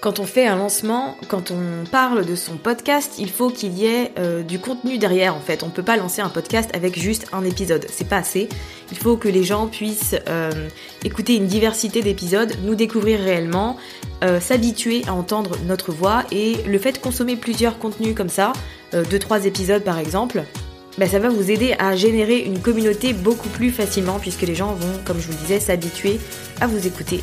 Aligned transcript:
Quand 0.00 0.18
on 0.18 0.24
fait 0.24 0.46
un 0.46 0.56
lancement, 0.56 1.18
quand 1.28 1.50
on 1.50 1.84
parle 1.84 2.24
de 2.24 2.34
son 2.34 2.56
podcast, 2.56 3.16
il 3.18 3.30
faut 3.30 3.50
qu'il 3.50 3.74
y 3.74 3.84
ait 3.84 4.12
euh, 4.18 4.42
du 4.42 4.58
contenu 4.58 4.96
derrière 4.96 5.36
en 5.36 5.40
fait. 5.40 5.62
On 5.62 5.68
peut 5.68 5.82
pas 5.82 5.98
lancer 5.98 6.22
un 6.22 6.30
podcast 6.30 6.70
avec 6.72 6.98
juste 6.98 7.26
un 7.34 7.44
épisode, 7.44 7.84
c'est 7.90 8.08
pas 8.08 8.16
assez. 8.16 8.48
Il 8.90 8.96
faut 8.96 9.18
que 9.18 9.28
les 9.28 9.44
gens 9.44 9.66
puissent 9.66 10.16
euh, 10.26 10.70
écouter 11.04 11.36
une 11.36 11.46
diversité 11.46 12.00
d'épisodes, 12.00 12.50
nous 12.62 12.76
découvrir 12.76 13.20
réellement, 13.20 13.76
euh, 14.24 14.40
s'habituer 14.40 15.02
à 15.06 15.12
entendre 15.12 15.58
notre 15.66 15.92
voix 15.92 16.24
et 16.32 16.56
le 16.66 16.78
fait 16.78 16.92
de 16.92 16.98
consommer 16.98 17.36
plusieurs 17.36 17.78
contenus 17.78 18.14
comme 18.14 18.30
ça, 18.30 18.54
deux 19.10 19.18
trois 19.18 19.44
épisodes 19.44 19.84
par 19.84 19.98
exemple, 19.98 20.44
bah, 20.96 21.06
ça 21.06 21.18
va 21.18 21.28
vous 21.28 21.50
aider 21.50 21.74
à 21.78 21.94
générer 21.94 22.38
une 22.38 22.58
communauté 22.58 23.12
beaucoup 23.12 23.50
plus 23.50 23.70
facilement 23.70 24.18
puisque 24.18 24.42
les 24.42 24.54
gens 24.54 24.72
vont, 24.72 24.98
comme 25.04 25.20
je 25.20 25.26
vous 25.26 25.32
le 25.32 25.38
disais, 25.38 25.60
s'habituer 25.60 26.18
à 26.62 26.66
vous 26.66 26.86
écouter 26.86 27.22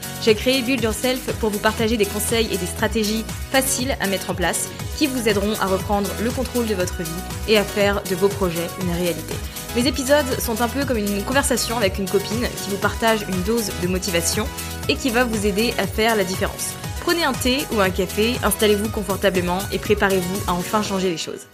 J'ai 0.23 0.35
créé 0.35 0.61
Build 0.61 0.83
Yourself 0.83 1.33
pour 1.39 1.49
vous 1.49 1.57
partager 1.57 1.97
des 1.97 2.05
conseils 2.05 2.47
et 2.53 2.57
des 2.57 2.67
stratégies 2.67 3.25
faciles 3.51 3.97
à 3.99 4.05
mettre 4.05 4.29
en 4.29 4.35
place 4.35 4.69
qui 4.95 5.07
vous 5.07 5.27
aideront 5.27 5.55
à 5.59 5.65
reprendre 5.65 6.09
le 6.23 6.29
contrôle 6.29 6.67
de 6.67 6.75
votre 6.75 7.01
vie 7.01 7.09
et 7.47 7.57
à 7.57 7.63
faire 7.63 8.03
de 8.03 8.13
vos 8.13 8.27
projets 8.27 8.67
une 8.83 8.91
réalité. 8.91 9.33
Mes 9.75 9.87
épisodes 9.87 10.39
sont 10.39 10.61
un 10.61 10.67
peu 10.67 10.85
comme 10.85 10.97
une 10.99 11.23
conversation 11.23 11.75
avec 11.77 11.97
une 11.97 12.07
copine 12.07 12.47
qui 12.63 12.69
vous 12.69 12.77
partage 12.77 13.25
une 13.27 13.41
dose 13.41 13.71
de 13.81 13.87
motivation 13.87 14.47
et 14.89 14.95
qui 14.95 15.09
va 15.09 15.23
vous 15.23 15.47
aider 15.47 15.73
à 15.79 15.87
faire 15.87 16.15
la 16.15 16.23
différence. 16.23 16.75
Prenez 16.99 17.23
un 17.23 17.33
thé 17.33 17.57
ou 17.73 17.79
un 17.79 17.89
café, 17.89 18.35
installez-vous 18.43 18.89
confortablement 18.89 19.57
et 19.71 19.79
préparez-vous 19.79 20.41
à 20.47 20.53
enfin 20.53 20.83
changer 20.83 21.09
les 21.09 21.17
choses. 21.17 21.47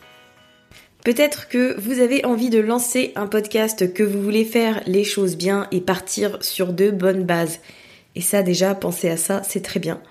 Peut-être 1.05 1.47
que 1.47 1.79
vous 1.79 2.01
avez 2.01 2.25
envie 2.25 2.49
de 2.49 2.59
lancer 2.59 3.13
un 3.15 3.27
podcast, 3.27 3.93
que 3.93 4.03
vous 4.03 4.21
voulez 4.21 4.43
faire 4.43 4.81
les 4.87 5.05
choses 5.05 5.37
bien 5.37 5.67
et 5.71 5.79
partir 5.79 6.37
sur 6.41 6.73
de 6.73 6.91
bonnes 6.91 7.23
bases. 7.23 7.59
Et 8.17 8.21
ça 8.21 8.41
déjà, 8.41 8.73
pensez 8.73 9.09
à 9.09 9.15
ça, 9.15 9.43
c'est 9.47 9.61
très 9.61 9.79
bien. 9.79 10.01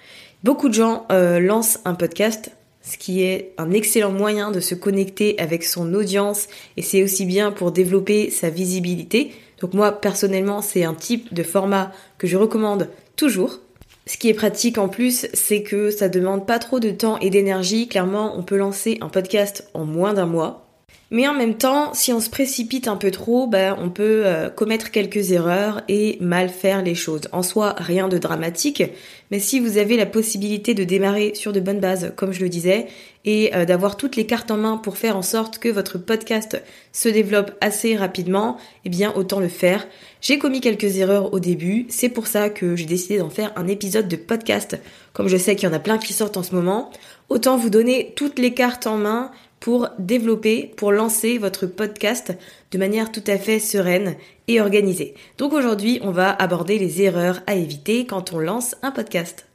Beaucoup 0.44 0.69
de 0.69 0.75
gens 0.75 1.06
euh, 1.11 1.41
lancent 1.41 1.81
un 1.84 1.94
podcast 1.94 2.53
ce 2.87 2.97
qui 2.99 3.22
est 3.22 3.53
un 3.59 3.72
excellent 3.72 4.12
moyen 4.12 4.53
de 4.53 4.61
se 4.61 4.77
connecter 4.77 5.37
avec 5.41 5.65
son 5.65 5.93
audience 5.93 6.47
et 6.77 6.83
c'est 6.83 7.03
aussi 7.03 7.27
bien 7.27 7.50
pour 7.50 7.72
développer 7.72 8.31
sa 8.31 8.49
visibilité. 8.49 9.33
Donc 9.61 9.75
moi 9.75 9.91
personnellement 9.91 10.62
c'est 10.62 10.84
un 10.84 10.95
type 10.95 11.34
de 11.34 11.43
format 11.43 11.91
que 12.19 12.28
je 12.28 12.37
recommande 12.37 12.89
toujours. 13.16 13.59
Ce 14.06 14.16
qui 14.16 14.28
est 14.28 14.34
pratique 14.34 14.78
en 14.78 14.89
plus, 14.89 15.27
c'est 15.34 15.65
que 15.65 15.91
ça 15.91 16.09
demande 16.09 16.47
pas 16.47 16.61
trop 16.61 16.78
de 16.78 16.91
temps 16.91 17.19
et 17.19 17.28
d'énergie. 17.28 17.89
Clairement, 17.89 18.39
on 18.39 18.45
peut 18.45 18.56
lancer 18.56 18.99
un 19.00 19.09
podcast 19.09 19.69
en 19.75 19.84
moins 19.84 20.15
d'un 20.15 20.27
mois. 20.27 20.66
Mais 21.12 21.28
en 21.28 21.34
même 21.34 21.55
temps, 21.55 21.94
si 21.94 22.12
on 22.12 22.19
se 22.19 22.28
précipite 22.28 22.89
un 22.89 22.97
peu 22.97 23.12
trop, 23.12 23.47
ben, 23.47 23.77
on 23.78 23.91
peut 23.91 24.22
euh, 24.25 24.50
commettre 24.50 24.91
quelques 24.91 25.31
erreurs 25.31 25.83
et 25.87 26.19
mal 26.21 26.49
faire 26.49 26.83
les 26.83 26.97
choses. 26.97 27.28
En 27.31 27.44
soi, 27.44 27.77
rien 27.78 28.09
de 28.09 28.19
dramatique, 28.19 28.83
mais 29.31 29.39
si 29.39 29.61
vous 29.61 29.78
avez 29.78 29.97
la 29.97 30.06
possibilité 30.06 30.75
de 30.75 30.83
démarrer 30.83 31.34
sur 31.37 31.53
de 31.53 31.61
bonnes 31.61 31.78
bases, 31.78 32.12
comme 32.16 32.33
je 32.33 32.41
le 32.41 32.49
disais, 32.49 32.89
et 33.25 33.55
euh, 33.55 33.65
d'avoir 33.65 33.97
toutes 33.97 34.16
les 34.16 34.27
cartes 34.27 34.50
en 34.50 34.56
main 34.56 34.78
pour 34.78 34.99
faire 34.99 35.16
en 35.16 35.22
sorte 35.22 35.59
que 35.59 35.69
votre 35.69 35.97
podcast 35.97 36.61
se 36.93 37.09
développe 37.09 37.53
assez 37.61 37.95
rapidement, 37.95 38.56
eh 38.84 38.89
bien 38.89 39.12
autant 39.15 39.39
le 39.39 39.49
faire. 39.49 39.87
J'ai 40.21 40.39
commis 40.39 40.61
quelques 40.61 40.97
erreurs 40.97 41.33
au 41.33 41.39
début, 41.39 41.87
c'est 41.89 42.09
pour 42.09 42.27
ça 42.27 42.50
que 42.50 42.75
j'ai 42.75 42.84
décidé 42.84 43.19
d'en 43.19 43.31
faire 43.31 43.53
un 43.55 43.69
épisode 43.69 44.09
de 44.09 44.16
podcast, 44.16 44.77
comme 45.12 45.28
je 45.28 45.37
sais 45.37 45.55
qu'il 45.55 45.69
y 45.69 45.72
en 45.72 45.77
a 45.77 45.78
plein 45.78 45.99
qui 45.99 46.12
sortent 46.12 46.37
en 46.37 46.43
ce 46.43 46.55
moment. 46.55 46.91
Autant 47.28 47.56
vous 47.56 47.71
donner 47.71 48.12
toutes 48.16 48.39
les 48.39 48.55
cartes 48.55 48.87
en 48.87 48.97
main 48.97 49.31
pour 49.61 49.89
développer, 49.99 50.72
pour 50.77 50.93
lancer 50.93 51.39
votre 51.39 51.67
podcast 51.67 52.33
de 52.71 52.78
manière 52.78 53.11
tout 53.11 53.25
à 53.27 53.39
fait 53.39 53.59
sereine 53.59 54.17
et 54.49 54.61
organisée. 54.61 55.15
Donc 55.39 55.53
aujourd'hui, 55.53 55.99
on 56.03 56.11
va 56.11 56.31
aborder 56.31 56.78
les 56.78 57.03
erreurs 57.03 57.41
à 57.47 57.55
éviter 57.55 58.06
quand 58.06 58.33
on 58.33 58.39
lance 58.39 58.77
un 58.83 58.91
podcast. 58.91 59.47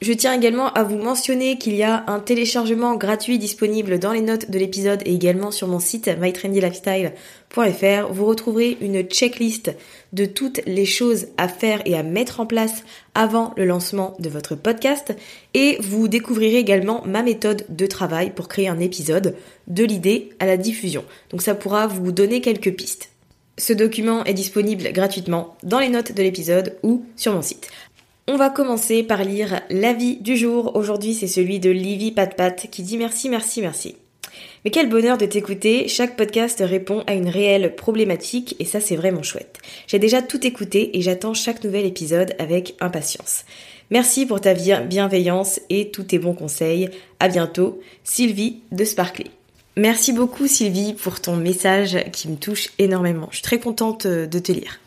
Je 0.00 0.14
tiens 0.14 0.32
également 0.32 0.72
à 0.72 0.82
vous 0.82 0.96
mentionner 0.96 1.58
qu'il 1.58 1.74
y 1.74 1.82
a 1.82 2.04
un 2.06 2.20
téléchargement 2.20 2.94
gratuit 2.96 3.38
disponible 3.38 3.98
dans 3.98 4.12
les 4.12 4.22
notes 4.22 4.50
de 4.50 4.58
l'épisode 4.58 5.02
et 5.04 5.12
également 5.12 5.50
sur 5.50 5.68
mon 5.68 5.78
site 5.78 6.08
mytrendylifestyle.fr. 6.18 8.10
Vous 8.10 8.24
retrouverez 8.24 8.78
une 8.80 9.02
checklist 9.02 9.76
de 10.14 10.24
toutes 10.24 10.62
les 10.64 10.86
choses 10.86 11.26
à 11.36 11.48
faire 11.48 11.82
et 11.84 11.98
à 11.98 12.02
mettre 12.02 12.40
en 12.40 12.46
place 12.46 12.82
avant 13.14 13.52
le 13.58 13.66
lancement 13.66 14.16
de 14.20 14.30
votre 14.30 14.54
podcast 14.54 15.14
et 15.52 15.76
vous 15.82 16.08
découvrirez 16.08 16.56
également 16.56 17.02
ma 17.04 17.22
méthode 17.22 17.66
de 17.68 17.84
travail 17.84 18.30
pour 18.30 18.48
créer 18.48 18.68
un 18.68 18.80
épisode 18.80 19.36
de 19.66 19.84
l'idée 19.84 20.30
à 20.38 20.46
la 20.46 20.56
diffusion. 20.56 21.04
Donc 21.28 21.42
ça 21.42 21.54
pourra 21.54 21.86
vous 21.86 22.10
donner 22.10 22.40
quelques 22.40 22.74
pistes. 22.74 23.10
Ce 23.58 23.74
document 23.74 24.24
est 24.24 24.32
disponible 24.32 24.90
gratuitement 24.92 25.54
dans 25.62 25.80
les 25.80 25.90
notes 25.90 26.12
de 26.12 26.22
l'épisode 26.22 26.78
ou 26.82 27.04
sur 27.16 27.34
mon 27.34 27.42
site. 27.42 27.68
On 28.32 28.36
va 28.36 28.48
commencer 28.48 29.02
par 29.02 29.24
lire 29.24 29.60
l'avis 29.70 30.18
du 30.18 30.36
jour. 30.36 30.76
Aujourd'hui, 30.76 31.14
c'est 31.14 31.26
celui 31.26 31.58
de 31.58 31.68
Livy 31.68 32.12
Patpat 32.12 32.68
qui 32.70 32.84
dit 32.84 32.96
merci, 32.96 33.28
merci, 33.28 33.60
merci. 33.60 33.96
Mais 34.64 34.70
quel 34.70 34.88
bonheur 34.88 35.18
de 35.18 35.26
t'écouter, 35.26 35.88
chaque 35.88 36.16
podcast 36.16 36.62
répond 36.64 37.02
à 37.08 37.14
une 37.14 37.28
réelle 37.28 37.74
problématique 37.74 38.54
et 38.60 38.64
ça 38.64 38.78
c'est 38.78 38.94
vraiment 38.94 39.24
chouette. 39.24 39.58
J'ai 39.88 39.98
déjà 39.98 40.22
tout 40.22 40.46
écouté 40.46 40.96
et 40.96 41.02
j'attends 41.02 41.34
chaque 41.34 41.64
nouvel 41.64 41.84
épisode 41.84 42.36
avec 42.38 42.76
impatience. 42.78 43.44
Merci 43.90 44.26
pour 44.26 44.40
ta 44.40 44.54
bienveillance 44.54 45.58
et 45.68 45.90
tous 45.90 46.04
tes 46.04 46.20
bons 46.20 46.34
conseils. 46.34 46.88
À 47.18 47.26
bientôt, 47.26 47.80
Sylvie 48.04 48.60
de 48.70 48.84
Sparkly. 48.84 49.32
Merci 49.76 50.12
beaucoup 50.12 50.46
Sylvie 50.46 50.94
pour 50.94 51.20
ton 51.20 51.34
message 51.34 51.98
qui 52.12 52.28
me 52.28 52.36
touche 52.36 52.68
énormément. 52.78 53.26
Je 53.30 53.38
suis 53.38 53.42
très 53.42 53.58
contente 53.58 54.06
de 54.06 54.38
te 54.38 54.52
lire. 54.52 54.78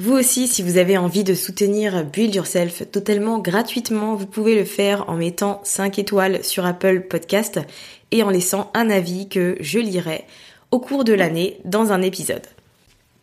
Vous 0.00 0.12
aussi, 0.12 0.46
si 0.46 0.62
vous 0.62 0.78
avez 0.78 0.96
envie 0.96 1.24
de 1.24 1.34
soutenir 1.34 2.04
Build 2.04 2.32
Yourself 2.32 2.88
totalement 2.92 3.40
gratuitement, 3.40 4.14
vous 4.14 4.28
pouvez 4.28 4.54
le 4.54 4.64
faire 4.64 5.10
en 5.10 5.16
mettant 5.16 5.60
5 5.64 5.98
étoiles 5.98 6.44
sur 6.44 6.64
Apple 6.64 7.00
Podcast 7.00 7.58
et 8.12 8.22
en 8.22 8.30
laissant 8.30 8.70
un 8.74 8.90
avis 8.90 9.28
que 9.28 9.56
je 9.58 9.80
lirai 9.80 10.24
au 10.70 10.78
cours 10.78 11.02
de 11.02 11.14
l'année 11.14 11.58
dans 11.64 11.90
un 11.90 12.00
épisode. 12.00 12.46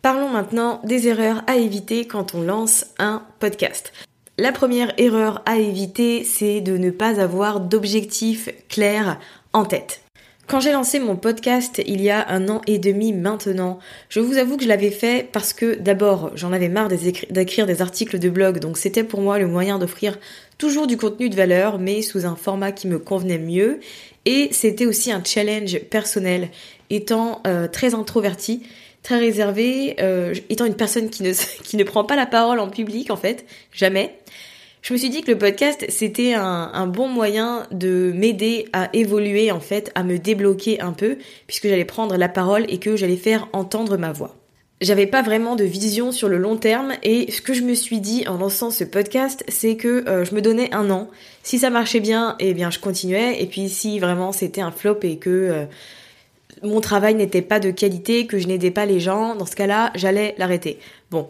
Parlons 0.02 0.28
maintenant 0.28 0.82
des 0.84 1.08
erreurs 1.08 1.42
à 1.46 1.56
éviter 1.56 2.06
quand 2.06 2.34
on 2.34 2.42
lance 2.42 2.84
un 2.98 3.22
podcast. 3.38 3.94
La 4.36 4.52
première 4.52 4.92
erreur 4.98 5.40
à 5.46 5.56
éviter, 5.56 6.24
c'est 6.24 6.60
de 6.60 6.76
ne 6.76 6.90
pas 6.90 7.22
avoir 7.22 7.60
d'objectif 7.60 8.50
clair 8.68 9.18
en 9.54 9.64
tête. 9.64 10.02
Quand 10.46 10.60
j'ai 10.60 10.70
lancé 10.70 11.00
mon 11.00 11.16
podcast 11.16 11.82
il 11.84 12.00
y 12.00 12.08
a 12.08 12.28
un 12.28 12.48
an 12.48 12.60
et 12.68 12.78
demi 12.78 13.12
maintenant, 13.12 13.80
je 14.08 14.20
vous 14.20 14.36
avoue 14.36 14.56
que 14.56 14.62
je 14.62 14.68
l'avais 14.68 14.92
fait 14.92 15.28
parce 15.32 15.52
que 15.52 15.74
d'abord 15.74 16.30
j'en 16.36 16.52
avais 16.52 16.68
marre 16.68 16.88
d'écrire 16.88 17.66
des 17.66 17.82
articles 17.82 18.20
de 18.20 18.28
blog, 18.28 18.60
donc 18.60 18.78
c'était 18.78 19.02
pour 19.02 19.20
moi 19.22 19.40
le 19.40 19.48
moyen 19.48 19.80
d'offrir 19.80 20.16
toujours 20.56 20.86
du 20.86 20.96
contenu 20.96 21.28
de 21.30 21.34
valeur, 21.34 21.80
mais 21.80 22.00
sous 22.00 22.26
un 22.26 22.36
format 22.36 22.70
qui 22.70 22.86
me 22.86 23.00
convenait 23.00 23.40
mieux. 23.40 23.80
Et 24.24 24.48
c'était 24.52 24.86
aussi 24.86 25.10
un 25.10 25.22
challenge 25.24 25.80
personnel, 25.90 26.50
étant 26.90 27.42
euh, 27.48 27.66
très 27.66 27.94
introverti, 27.94 28.62
très 29.02 29.18
réservé, 29.18 29.96
euh, 30.00 30.32
étant 30.48 30.64
une 30.64 30.76
personne 30.76 31.10
qui 31.10 31.24
ne, 31.24 31.32
qui 31.64 31.76
ne 31.76 31.82
prend 31.82 32.04
pas 32.04 32.14
la 32.14 32.26
parole 32.26 32.60
en 32.60 32.68
public 32.68 33.10
en 33.10 33.16
fait, 33.16 33.46
jamais 33.72 34.16
je 34.86 34.92
me 34.92 34.98
suis 34.98 35.10
dit 35.10 35.22
que 35.22 35.32
le 35.32 35.38
podcast, 35.38 35.84
c'était 35.88 36.34
un, 36.34 36.86
bon 36.86 37.08
moyen 37.08 37.66
de 37.72 38.12
m'aider 38.14 38.68
à 38.72 38.88
évoluer, 38.92 39.50
en 39.50 39.58
fait, 39.58 39.90
à 39.96 40.04
me 40.04 40.16
débloquer 40.16 40.80
un 40.80 40.92
peu, 40.92 41.18
puisque 41.48 41.66
j'allais 41.66 41.84
prendre 41.84 42.16
la 42.16 42.28
parole 42.28 42.64
et 42.68 42.78
que 42.78 42.94
j'allais 42.94 43.16
faire 43.16 43.48
entendre 43.52 43.96
ma 43.96 44.12
voix. 44.12 44.36
J'avais 44.80 45.08
pas 45.08 45.22
vraiment 45.22 45.56
de 45.56 45.64
vision 45.64 46.12
sur 46.12 46.28
le 46.28 46.38
long 46.38 46.56
terme 46.56 46.92
et 47.02 47.32
ce 47.32 47.42
que 47.42 47.52
je 47.52 47.62
me 47.62 47.74
suis 47.74 47.98
dit 47.98 48.28
en 48.28 48.38
lançant 48.38 48.70
ce 48.70 48.84
podcast, 48.84 49.42
c'est 49.48 49.74
que 49.74 50.08
euh, 50.08 50.24
je 50.24 50.36
me 50.36 50.40
donnais 50.40 50.72
un 50.72 50.88
an. 50.90 51.10
Si 51.42 51.58
ça 51.58 51.68
marchait 51.68 51.98
bien, 51.98 52.36
eh 52.38 52.54
bien 52.54 52.70
je 52.70 52.78
continuais 52.78 53.42
et 53.42 53.46
puis 53.46 53.68
si 53.68 53.98
vraiment 53.98 54.30
c'était 54.30 54.60
un 54.60 54.70
flop 54.70 55.00
et 55.02 55.16
que 55.16 55.30
euh, 55.30 55.64
mon 56.62 56.80
travail 56.80 57.16
n'était 57.16 57.42
pas 57.42 57.58
de 57.58 57.72
qualité, 57.72 58.28
que 58.28 58.38
je 58.38 58.46
n'aidais 58.46 58.70
pas 58.70 58.86
les 58.86 59.00
gens, 59.00 59.34
dans 59.34 59.46
ce 59.46 59.56
cas-là, 59.56 59.90
j'allais 59.96 60.36
l'arrêter. 60.38 60.78
Bon, 61.10 61.28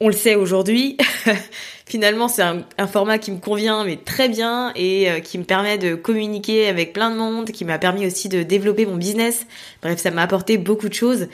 on 0.00 0.08
le 0.08 0.14
sait 0.14 0.34
aujourd'hui. 0.34 0.96
Finalement, 1.86 2.28
c'est 2.28 2.42
un, 2.42 2.86
format 2.86 3.18
qui 3.18 3.30
me 3.30 3.38
convient, 3.38 3.84
mais 3.84 3.96
très 3.96 4.28
bien, 4.28 4.72
et 4.74 5.10
euh, 5.10 5.20
qui 5.20 5.38
me 5.38 5.44
permet 5.44 5.78
de 5.78 5.94
communiquer 5.94 6.68
avec 6.68 6.92
plein 6.92 7.10
de 7.10 7.16
monde, 7.16 7.50
qui 7.50 7.64
m'a 7.64 7.78
permis 7.78 8.06
aussi 8.06 8.28
de 8.28 8.42
développer 8.42 8.86
mon 8.86 8.96
business. 8.96 9.46
Bref, 9.82 10.00
ça 10.00 10.10
m'a 10.10 10.22
apporté 10.22 10.56
beaucoup 10.56 10.88
de 10.88 10.94
choses. 10.94 11.28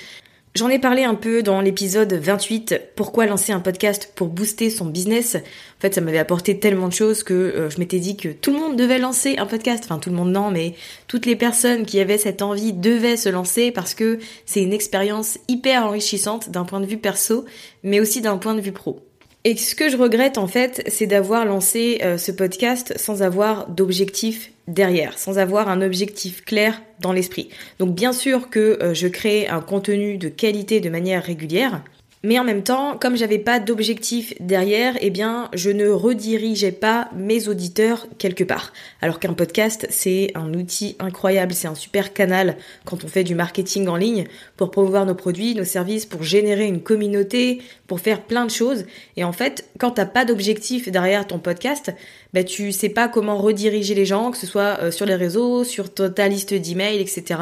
J'en 0.56 0.68
ai 0.68 0.80
parlé 0.80 1.04
un 1.04 1.14
peu 1.14 1.44
dans 1.44 1.60
l'épisode 1.60 2.12
28, 2.12 2.94
pourquoi 2.96 3.26
lancer 3.26 3.52
un 3.52 3.60
podcast 3.60 4.10
pour 4.16 4.26
booster 4.26 4.68
son 4.68 4.86
business. 4.86 5.36
En 5.36 5.80
fait, 5.80 5.94
ça 5.94 6.00
m'avait 6.00 6.18
apporté 6.18 6.58
tellement 6.58 6.88
de 6.88 6.92
choses 6.92 7.22
que 7.22 7.34
euh, 7.34 7.70
je 7.70 7.78
m'étais 7.78 8.00
dit 8.00 8.16
que 8.16 8.30
tout 8.30 8.52
le 8.52 8.58
monde 8.58 8.74
devait 8.76 8.98
lancer 8.98 9.36
un 9.38 9.46
podcast. 9.46 9.84
Enfin, 9.84 10.00
tout 10.00 10.10
le 10.10 10.16
monde 10.16 10.32
non, 10.32 10.50
mais 10.50 10.74
toutes 11.06 11.24
les 11.24 11.36
personnes 11.36 11.86
qui 11.86 12.00
avaient 12.00 12.18
cette 12.18 12.42
envie 12.42 12.72
devaient 12.72 13.16
se 13.16 13.28
lancer 13.28 13.70
parce 13.70 13.94
que 13.94 14.18
c'est 14.44 14.60
une 14.60 14.72
expérience 14.72 15.38
hyper 15.46 15.86
enrichissante 15.86 16.50
d'un 16.50 16.64
point 16.64 16.80
de 16.80 16.86
vue 16.86 16.98
perso, 16.98 17.44
mais 17.84 18.00
aussi 18.00 18.20
d'un 18.20 18.36
point 18.36 18.56
de 18.56 18.60
vue 18.60 18.72
pro. 18.72 19.00
Et 19.44 19.56
ce 19.56 19.74
que 19.74 19.88
je 19.88 19.96
regrette 19.96 20.36
en 20.36 20.46
fait, 20.46 20.82
c'est 20.88 21.06
d'avoir 21.06 21.46
lancé 21.46 22.00
euh, 22.02 22.18
ce 22.18 22.30
podcast 22.30 22.92
sans 22.98 23.22
avoir 23.22 23.68
d'objectif 23.68 24.52
derrière, 24.68 25.16
sans 25.16 25.38
avoir 25.38 25.70
un 25.70 25.80
objectif 25.80 26.44
clair 26.44 26.82
dans 27.00 27.12
l'esprit. 27.12 27.48
Donc 27.78 27.94
bien 27.94 28.12
sûr 28.12 28.50
que 28.50 28.78
euh, 28.82 28.92
je 28.92 29.08
crée 29.08 29.48
un 29.48 29.62
contenu 29.62 30.18
de 30.18 30.28
qualité 30.28 30.80
de 30.80 30.90
manière 30.90 31.24
régulière, 31.24 31.82
mais 32.22 32.38
en 32.38 32.44
même 32.44 32.62
temps, 32.62 32.98
comme 32.98 33.16
j'avais 33.16 33.38
pas 33.38 33.60
d'objectif 33.60 34.34
derrière, 34.40 34.94
eh 35.00 35.08
bien, 35.08 35.48
je 35.54 35.70
ne 35.70 35.88
redirigeais 35.88 36.70
pas 36.70 37.08
mes 37.16 37.48
auditeurs 37.48 38.06
quelque 38.18 38.44
part. 38.44 38.74
Alors 39.00 39.18
qu'un 39.20 39.32
podcast, 39.32 39.86
c'est 39.88 40.30
un 40.34 40.52
outil 40.52 40.96
incroyable, 40.98 41.54
c'est 41.54 41.66
un 41.66 41.74
super 41.74 42.12
canal 42.12 42.58
quand 42.84 43.04
on 43.04 43.08
fait 43.08 43.24
du 43.24 43.34
marketing 43.34 43.88
en 43.88 43.96
ligne 43.96 44.26
pour 44.58 44.70
promouvoir 44.70 45.06
nos 45.06 45.14
produits, 45.14 45.54
nos 45.54 45.64
services, 45.64 46.04
pour 46.04 46.22
générer 46.22 46.66
une 46.66 46.82
communauté, 46.82 47.62
pour 47.86 48.00
faire 48.00 48.20
plein 48.20 48.44
de 48.44 48.50
choses. 48.50 48.84
Et 49.16 49.24
en 49.24 49.32
fait, 49.32 49.70
quand 49.78 49.92
t'as 49.92 50.04
pas 50.04 50.26
d'objectif 50.26 50.90
derrière 50.90 51.26
ton 51.26 51.38
podcast, 51.38 51.90
bah, 52.34 52.44
tu 52.44 52.70
sais 52.72 52.90
pas 52.90 53.08
comment 53.08 53.38
rediriger 53.38 53.94
les 53.94 54.04
gens, 54.04 54.30
que 54.30 54.36
ce 54.36 54.46
soit 54.46 54.78
euh, 54.82 54.90
sur 54.90 55.06
les 55.06 55.14
réseaux, 55.14 55.64
sur 55.64 55.92
ta 55.94 56.28
liste 56.28 56.52
d'emails, 56.52 57.00
etc. 57.00 57.40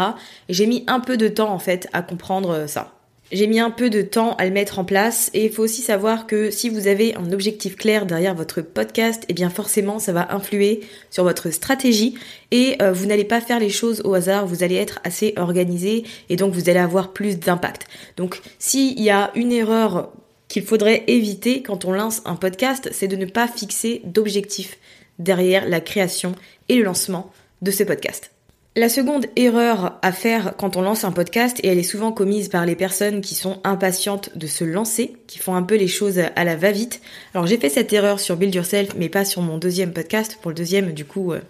Et 0.49 0.55
j'ai 0.55 0.67
mis 0.67 0.85
un 0.87 1.01
peu 1.01 1.17
de 1.17 1.27
temps, 1.27 1.53
en 1.53 1.59
fait, 1.59 1.89
à 1.93 2.03
comprendre 2.03 2.51
euh, 2.51 2.67
ça. 2.69 2.98
J'ai 3.31 3.47
mis 3.47 3.61
un 3.61 3.71
peu 3.71 3.91
de 3.91 4.01
temps 4.01 4.35
à 4.37 4.47
le 4.47 4.51
mettre 4.51 4.79
en 4.79 4.87
place 4.87 5.31
et 5.35 5.45
il 5.45 5.53
faut 5.53 5.63
aussi 5.63 5.83
savoir 5.83 6.27
que 6.27 6.51
si 6.51 6.71
vous 6.71 6.87
avez 6.87 7.15
un 7.15 7.31
objectif 7.31 7.77
clair 7.77 8.07
derrière 8.07 8.35
votre 8.35 8.63
podcast, 8.63 9.25
eh 9.29 9.35
bien 9.35 9.51
forcément 9.51 9.99
ça 9.99 10.15
va 10.15 10.33
influer 10.35 10.81
sur 11.11 11.25
votre 11.25 11.51
stratégie 11.51 12.15
et 12.53 12.77
euh, 12.81 12.91
vous 12.91 13.05
n'allez 13.05 13.27
pas 13.27 13.43
faire 13.43 13.61
les 13.61 13.69
choses 13.69 14.01
au 14.07 14.15
hasard, 14.15 14.47
vous 14.47 14.63
allez 14.63 14.77
être 14.77 14.99
assez 15.05 15.35
organisé 15.37 16.05
et 16.31 16.37
donc 16.37 16.55
vous 16.55 16.71
allez 16.71 16.79
avoir 16.79 17.13
plus 17.13 17.39
d'impact. 17.39 17.87
Donc 18.17 18.41
s'il 18.59 18.99
y 18.99 19.11
a 19.11 19.31
une 19.35 19.53
erreur 19.53 20.11
qu'il 20.49 20.63
faudrait 20.63 21.05
éviter 21.07 21.63
quand 21.63 21.85
on 21.85 21.93
lance 21.93 22.23
un 22.25 22.37
podcast, 22.37 22.89
c'est 22.93 23.09
de 23.09 23.17
ne 23.17 23.27
pas 23.27 23.47
fixer 23.47 24.01
d'objectif 24.05 24.79
derrière 25.19 25.69
la 25.69 25.83
création 25.83 26.35
et 26.71 26.77
le 26.77 26.85
lancement 26.85 27.31
de 27.61 27.73
ce 27.73 27.83
podcast. 27.83 28.31
La 28.77 28.89
seconde 28.89 29.27
erreur 29.35 29.99
à 30.03 30.13
faire 30.13 30.55
quand 30.57 30.77
on 30.77 30.83
lance 30.83 31.03
un 31.03 31.11
podcast, 31.11 31.59
et 31.65 31.69
elle 31.69 31.79
est 31.79 31.83
souvent 31.83 32.13
commise 32.13 32.49
par 32.49 32.65
les 32.65 32.77
personnes 32.77 33.23
qui 33.23 33.35
sont 33.35 33.61
impatientes 33.65 34.37
de 34.37 34.47
se 34.47 34.63
lancer, 34.63 35.17
qui 35.27 35.41
font 35.41 35.57
un 35.57 35.65
peu 35.65 35.75
les 35.75 35.89
choses 35.89 36.21
à 36.21 36.45
la 36.45 36.55
va-vite. 36.55 37.01
Alors 37.35 37.47
j'ai 37.47 37.57
fait 37.57 37.71
cette 37.71 37.93
erreur 37.93 38.21
sur 38.21 38.37
Build 38.37 38.55
Yourself, 38.55 38.95
mais 38.97 39.09
pas 39.09 39.25
sur 39.25 39.43
mon 39.43 39.59
deuxième 39.59 39.93
podcast. 39.93 40.39
Pour 40.41 40.53
le 40.53 40.55
deuxième, 40.55 40.93
du 40.93 41.05
coup, 41.05 41.33
euh, 41.33 41.41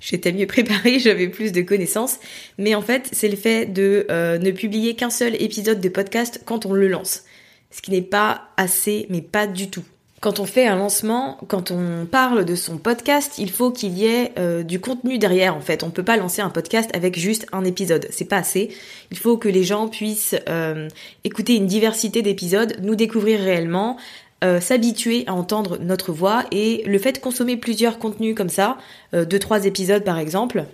j'étais 0.00 0.32
mieux 0.32 0.46
préparée, 0.46 0.98
j'avais 0.98 1.28
plus 1.28 1.52
de 1.52 1.62
connaissances. 1.62 2.18
Mais 2.58 2.74
en 2.74 2.82
fait, 2.82 3.08
c'est 3.12 3.28
le 3.28 3.36
fait 3.36 3.64
de 3.66 4.06
euh, 4.10 4.36
ne 4.36 4.50
publier 4.50 4.94
qu'un 4.96 5.10
seul 5.10 5.40
épisode 5.40 5.80
de 5.80 5.88
podcast 5.88 6.42
quand 6.44 6.66
on 6.66 6.74
le 6.74 6.88
lance. 6.88 7.24
Ce 7.70 7.80
qui 7.80 7.90
n'est 7.90 8.02
pas 8.02 8.48
assez, 8.58 9.06
mais 9.08 9.22
pas 9.22 9.46
du 9.46 9.70
tout. 9.70 9.84
Quand 10.20 10.40
on 10.40 10.46
fait 10.46 10.66
un 10.66 10.76
lancement, 10.76 11.38
quand 11.46 11.70
on 11.70 12.06
parle 12.06 12.46
de 12.46 12.54
son 12.54 12.78
podcast, 12.78 13.34
il 13.36 13.50
faut 13.50 13.70
qu'il 13.70 13.98
y 13.98 14.06
ait 14.06 14.32
euh, 14.38 14.62
du 14.62 14.80
contenu 14.80 15.18
derrière 15.18 15.54
en 15.54 15.60
fait. 15.60 15.82
On 15.82 15.90
peut 15.90 16.02
pas 16.02 16.16
lancer 16.16 16.40
un 16.40 16.48
podcast 16.48 16.90
avec 16.94 17.18
juste 17.18 17.46
un 17.52 17.64
épisode, 17.64 18.06
c'est 18.10 18.24
pas 18.24 18.38
assez. 18.38 18.74
Il 19.10 19.18
faut 19.18 19.36
que 19.36 19.48
les 19.48 19.62
gens 19.62 19.88
puissent 19.88 20.34
euh, 20.48 20.88
écouter 21.24 21.56
une 21.56 21.66
diversité 21.66 22.22
d'épisodes, 22.22 22.78
nous 22.82 22.94
découvrir 22.94 23.40
réellement, 23.40 23.98
euh, 24.42 24.58
s'habituer 24.58 25.24
à 25.26 25.34
entendre 25.34 25.76
notre 25.80 26.12
voix 26.12 26.44
et 26.50 26.82
le 26.86 26.98
fait 26.98 27.12
de 27.12 27.18
consommer 27.18 27.58
plusieurs 27.58 27.98
contenus 27.98 28.34
comme 28.34 28.48
ça, 28.48 28.78
deux 29.12 29.38
trois 29.38 29.66
épisodes 29.66 30.02
par 30.02 30.18
exemple, 30.18 30.64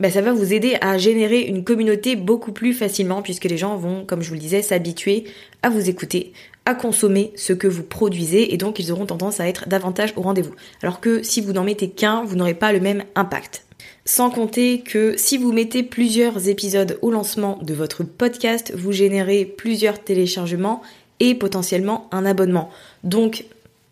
bah, 0.00 0.10
ça 0.10 0.20
va 0.20 0.32
vous 0.32 0.52
aider 0.52 0.76
à 0.80 0.96
générer 0.98 1.42
une 1.42 1.64
communauté 1.64 2.16
beaucoup 2.16 2.52
plus 2.52 2.72
facilement 2.72 3.22
puisque 3.22 3.44
les 3.44 3.56
gens 3.56 3.76
vont, 3.76 4.04
comme 4.04 4.22
je 4.22 4.28
vous 4.28 4.34
le 4.34 4.40
disais, 4.40 4.62
s'habituer 4.62 5.24
à 5.62 5.70
vous 5.70 5.88
écouter, 5.88 6.32
à 6.64 6.74
consommer 6.74 7.32
ce 7.34 7.52
que 7.52 7.66
vous 7.66 7.82
produisez 7.82 8.54
et 8.54 8.56
donc 8.56 8.78
ils 8.78 8.92
auront 8.92 9.06
tendance 9.06 9.40
à 9.40 9.48
être 9.48 9.68
davantage 9.68 10.12
au 10.16 10.22
rendez-vous. 10.22 10.54
Alors 10.82 11.00
que 11.00 11.22
si 11.22 11.40
vous 11.40 11.52
n'en 11.52 11.64
mettez 11.64 11.90
qu'un, 11.90 12.24
vous 12.24 12.36
n'aurez 12.36 12.54
pas 12.54 12.72
le 12.72 12.80
même 12.80 13.04
impact. 13.14 13.64
Sans 14.04 14.30
compter 14.30 14.80
que 14.80 15.14
si 15.16 15.36
vous 15.36 15.52
mettez 15.52 15.82
plusieurs 15.82 16.48
épisodes 16.48 16.98
au 17.02 17.10
lancement 17.10 17.58
de 17.62 17.74
votre 17.74 18.04
podcast, 18.04 18.72
vous 18.74 18.92
générez 18.92 19.44
plusieurs 19.44 20.02
téléchargements 20.02 20.82
et 21.20 21.34
potentiellement 21.34 22.08
un 22.12 22.24
abonnement. 22.24 22.70
Donc 23.04 23.44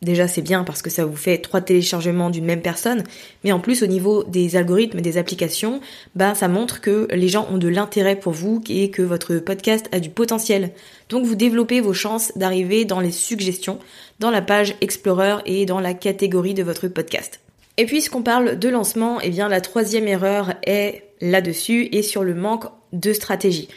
Déjà, 0.03 0.29
c'est 0.29 0.43
bien 0.43 0.63
parce 0.63 0.83
que 0.83 0.91
ça 0.91 1.07
vous 1.07 1.17
fait 1.17 1.39
trois 1.39 1.63
téléchargements 1.63 2.29
d'une 2.29 2.45
même 2.45 2.61
personne, 2.61 3.03
mais 3.45 3.53
en 3.53 3.61
plus, 3.61 3.83
au 3.83 3.87
niveau 3.87 4.25
des 4.25 4.57
algorithmes 4.57 4.99
et 4.99 5.03
des 5.03 5.17
applications, 5.17 5.81
bah, 6.15 6.35
ça 6.35 6.49
montre 6.49 6.83
que 6.83 7.09
les 7.13 7.29
gens 7.29 7.49
ont 7.51 7.57
de 7.57 7.69
l'intérêt 7.69 8.17
pour 8.17 8.33
vous 8.33 8.63
et 8.69 8.91
que 8.91 9.03
votre 9.03 9.37
podcast 9.37 9.89
a 9.93 10.01
du 10.01 10.11
potentiel. 10.11 10.73
Donc, 11.09 11.25
vous 11.25 11.35
développez 11.35 11.81
vos 11.81 11.95
chances 11.95 12.33
d'arriver 12.37 12.85
dans 12.85 13.01
les 13.01 13.11
suggestions, 13.11 13.79
dans 14.21 14.31
la 14.31 14.43
page 14.43 14.75
Explorer 14.83 15.37
et 15.47 15.65
dans 15.65 15.81
la 15.81 15.95
catégorie 15.95 16.55
de 16.55 16.63
votre 16.63 16.89
podcast. 16.89 17.41
Et 17.79 17.87
puisqu'on 17.87 18.23
parle 18.23 18.59
de 18.59 18.69
lancement, 18.69 19.19
eh 19.23 19.31
bien, 19.31 19.49
la 19.49 19.61
troisième 19.61 20.09
erreur 20.09 20.55
est 20.67 21.05
là-dessus 21.21 21.89
et 21.93 22.03
sur 22.03 22.23
le 22.23 22.35
manque 22.35 22.65
de 22.93 23.13
stratégie. 23.13 23.69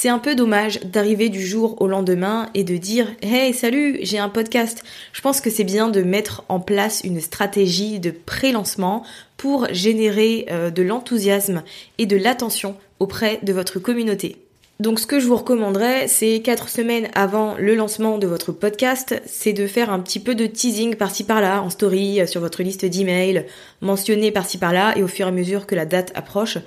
C'est 0.00 0.08
un 0.08 0.20
peu 0.20 0.36
dommage 0.36 0.78
d'arriver 0.84 1.28
du 1.28 1.44
jour 1.44 1.82
au 1.82 1.88
lendemain 1.88 2.50
et 2.54 2.62
de 2.62 2.76
dire 2.76 3.08
Hey, 3.20 3.52
salut, 3.52 3.98
j'ai 4.02 4.20
un 4.20 4.28
podcast. 4.28 4.84
Je 5.12 5.20
pense 5.20 5.40
que 5.40 5.50
c'est 5.50 5.64
bien 5.64 5.88
de 5.88 6.02
mettre 6.02 6.44
en 6.48 6.60
place 6.60 7.00
une 7.02 7.20
stratégie 7.20 7.98
de 7.98 8.12
pré-lancement 8.12 9.02
pour 9.36 9.66
générer 9.72 10.46
euh, 10.52 10.70
de 10.70 10.84
l'enthousiasme 10.84 11.64
et 11.98 12.06
de 12.06 12.16
l'attention 12.16 12.76
auprès 13.00 13.40
de 13.42 13.52
votre 13.52 13.80
communauté. 13.80 14.36
Donc 14.78 15.00
ce 15.00 15.08
que 15.08 15.18
je 15.18 15.26
vous 15.26 15.34
recommanderais, 15.34 16.06
c'est 16.06 16.38
quatre 16.38 16.68
semaines 16.68 17.08
avant 17.16 17.56
le 17.58 17.74
lancement 17.74 18.16
de 18.16 18.28
votre 18.28 18.52
podcast, 18.52 19.20
c'est 19.26 19.52
de 19.52 19.66
faire 19.66 19.90
un 19.90 19.98
petit 19.98 20.20
peu 20.20 20.36
de 20.36 20.46
teasing 20.46 20.94
par-ci 20.94 21.24
par-là, 21.24 21.60
en 21.60 21.70
story, 21.70 22.20
euh, 22.20 22.26
sur 22.26 22.40
votre 22.40 22.62
liste 22.62 22.84
d'emails, 22.84 23.46
mentionner 23.80 24.30
par-ci 24.30 24.58
par-là, 24.58 24.96
et 24.96 25.02
au 25.02 25.08
fur 25.08 25.26
et 25.26 25.30
à 25.30 25.32
mesure 25.32 25.66
que 25.66 25.74
la 25.74 25.86
date 25.86 26.12
approche, 26.14 26.58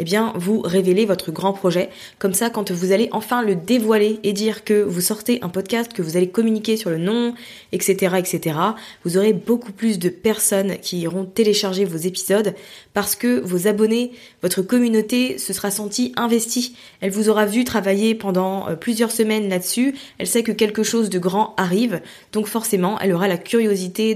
eh 0.00 0.04
bien, 0.04 0.32
vous 0.34 0.62
révélez 0.62 1.04
votre 1.04 1.30
grand 1.30 1.52
projet. 1.52 1.90
Comme 2.18 2.32
ça, 2.32 2.48
quand 2.48 2.70
vous 2.70 2.90
allez 2.90 3.10
enfin 3.12 3.42
le 3.42 3.54
dévoiler 3.54 4.18
et 4.22 4.32
dire 4.32 4.64
que 4.64 4.82
vous 4.82 5.02
sortez 5.02 5.38
un 5.42 5.50
podcast, 5.50 5.92
que 5.92 6.00
vous 6.00 6.16
allez 6.16 6.30
communiquer 6.30 6.78
sur 6.78 6.88
le 6.88 6.96
nom, 6.96 7.34
etc., 7.72 8.16
etc., 8.16 8.58
vous 9.04 9.18
aurez 9.18 9.34
beaucoup 9.34 9.72
plus 9.72 9.98
de 9.98 10.08
personnes 10.08 10.78
qui 10.78 11.00
iront 11.00 11.26
télécharger 11.26 11.84
vos 11.84 11.98
épisodes 11.98 12.54
parce 12.94 13.14
que 13.14 13.40
vos 13.40 13.66
abonnés, 13.66 14.12
votre 14.40 14.62
communauté 14.62 15.36
se 15.36 15.52
sera 15.52 15.70
sentie 15.70 16.14
investie. 16.16 16.74
Elle 17.02 17.10
vous 17.10 17.28
aura 17.28 17.44
vu 17.44 17.64
travailler 17.64 18.14
pendant 18.14 18.70
euh, 18.70 18.76
plusieurs 18.76 19.10
semaines 19.10 19.50
là-dessus. 19.50 19.94
Elle 20.16 20.26
sait 20.26 20.42
que 20.42 20.52
quelque 20.52 20.82
chose 20.82 21.10
de 21.10 21.18
grand 21.18 21.52
arrive. 21.58 22.00
Donc 22.32 22.46
forcément, 22.46 22.98
elle 23.00 23.12
aura 23.12 23.28
la 23.28 23.36
curiosité 23.36 24.14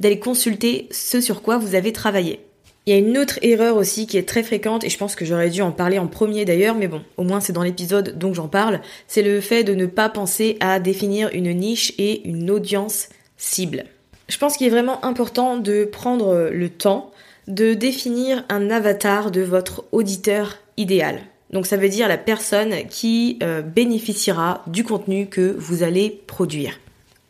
d'aller 0.00 0.18
consulter 0.18 0.88
ce 0.90 1.20
sur 1.20 1.42
quoi 1.42 1.58
vous 1.58 1.76
avez 1.76 1.92
travaillé. 1.92 2.40
Il 2.86 2.92
y 2.92 2.96
a 2.96 2.98
une 2.98 3.16
autre 3.16 3.38
erreur 3.42 3.76
aussi 3.76 4.08
qui 4.08 4.18
est 4.18 4.28
très 4.28 4.42
fréquente 4.42 4.82
et 4.82 4.88
je 4.88 4.98
pense 4.98 5.14
que 5.14 5.24
j'aurais 5.24 5.50
dû 5.50 5.62
en 5.62 5.70
parler 5.70 5.98
en 5.98 6.08
premier 6.08 6.44
d'ailleurs, 6.44 6.74
mais 6.74 6.88
bon, 6.88 7.02
au 7.16 7.22
moins 7.22 7.40
c'est 7.40 7.52
dans 7.52 7.62
l'épisode 7.62 8.18
donc 8.18 8.34
j'en 8.34 8.48
parle, 8.48 8.80
c'est 9.06 9.22
le 9.22 9.40
fait 9.40 9.62
de 9.62 9.74
ne 9.74 9.86
pas 9.86 10.08
penser 10.08 10.56
à 10.58 10.80
définir 10.80 11.30
une 11.32 11.52
niche 11.54 11.94
et 11.98 12.28
une 12.28 12.50
audience 12.50 13.08
cible. 13.36 13.84
Je 14.28 14.36
pense 14.36 14.56
qu'il 14.56 14.66
est 14.66 14.70
vraiment 14.70 15.04
important 15.04 15.58
de 15.58 15.84
prendre 15.84 16.50
le 16.52 16.68
temps 16.68 17.12
de 17.48 17.74
définir 17.74 18.44
un 18.48 18.70
avatar 18.70 19.30
de 19.30 19.42
votre 19.42 19.84
auditeur 19.92 20.58
idéal. 20.76 21.20
Donc 21.52 21.66
ça 21.66 21.76
veut 21.76 21.88
dire 21.88 22.08
la 22.08 22.18
personne 22.18 22.74
qui 22.88 23.38
euh, 23.42 23.62
bénéficiera 23.62 24.62
du 24.66 24.84
contenu 24.84 25.26
que 25.26 25.54
vous 25.58 25.82
allez 25.82 26.22
produire. 26.26 26.78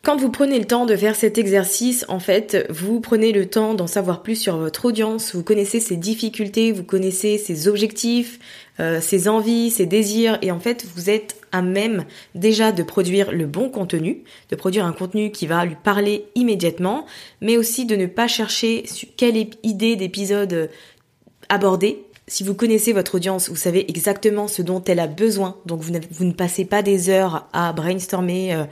Quand 0.05 0.17
vous 0.17 0.29
prenez 0.29 0.59
le 0.59 0.65
temps 0.65 0.85
de 0.85 0.97
faire 0.97 1.15
cet 1.15 1.37
exercice, 1.37 2.03
en 2.09 2.19
fait, 2.19 2.67
vous 2.69 2.99
prenez 2.99 3.31
le 3.31 3.45
temps 3.45 3.73
d'en 3.73 3.87
savoir 3.87 4.21
plus 4.21 4.35
sur 4.35 4.57
votre 4.57 4.83
audience, 4.83 5.33
vous 5.33 5.43
connaissez 5.43 5.79
ses 5.79 5.95
difficultés, 5.95 6.73
vous 6.73 6.83
connaissez 6.83 7.37
ses 7.37 7.69
objectifs, 7.69 8.37
euh, 8.81 8.99
ses 8.99 9.29
envies, 9.29 9.71
ses 9.71 9.85
désirs, 9.85 10.39
et 10.41 10.51
en 10.51 10.59
fait, 10.59 10.85
vous 10.93 11.09
êtes 11.09 11.37
à 11.53 11.61
même 11.61 12.03
déjà 12.35 12.73
de 12.73 12.83
produire 12.83 13.31
le 13.31 13.45
bon 13.45 13.69
contenu, 13.69 14.25
de 14.49 14.57
produire 14.57 14.85
un 14.85 14.91
contenu 14.91 15.31
qui 15.31 15.47
va 15.47 15.63
lui 15.63 15.77
parler 15.81 16.25
immédiatement, 16.35 17.05
mais 17.39 17.55
aussi 17.55 17.85
de 17.85 17.95
ne 17.95 18.05
pas 18.05 18.27
chercher 18.27 18.83
quelle 19.15 19.37
idée 19.63 19.95
d'épisode 19.95 20.69
aborder, 21.47 22.03
si 22.27 22.43
vous 22.43 22.55
connaissez 22.55 22.93
votre 22.93 23.15
audience, 23.15 23.49
vous 23.49 23.55
savez 23.55 23.89
exactement 23.89 24.47
ce 24.47 24.61
dont 24.61 24.81
elle 24.83 24.99
a 24.99 25.07
besoin. 25.07 25.57
Donc 25.65 25.81
vous, 25.81 25.93
vous 26.11 26.25
ne 26.25 26.31
passez 26.31 26.65
pas 26.65 26.81
des 26.81 27.09
heures 27.09 27.47
à 27.51 27.73
brainstormer 27.73 28.53
euh, 28.53 28.63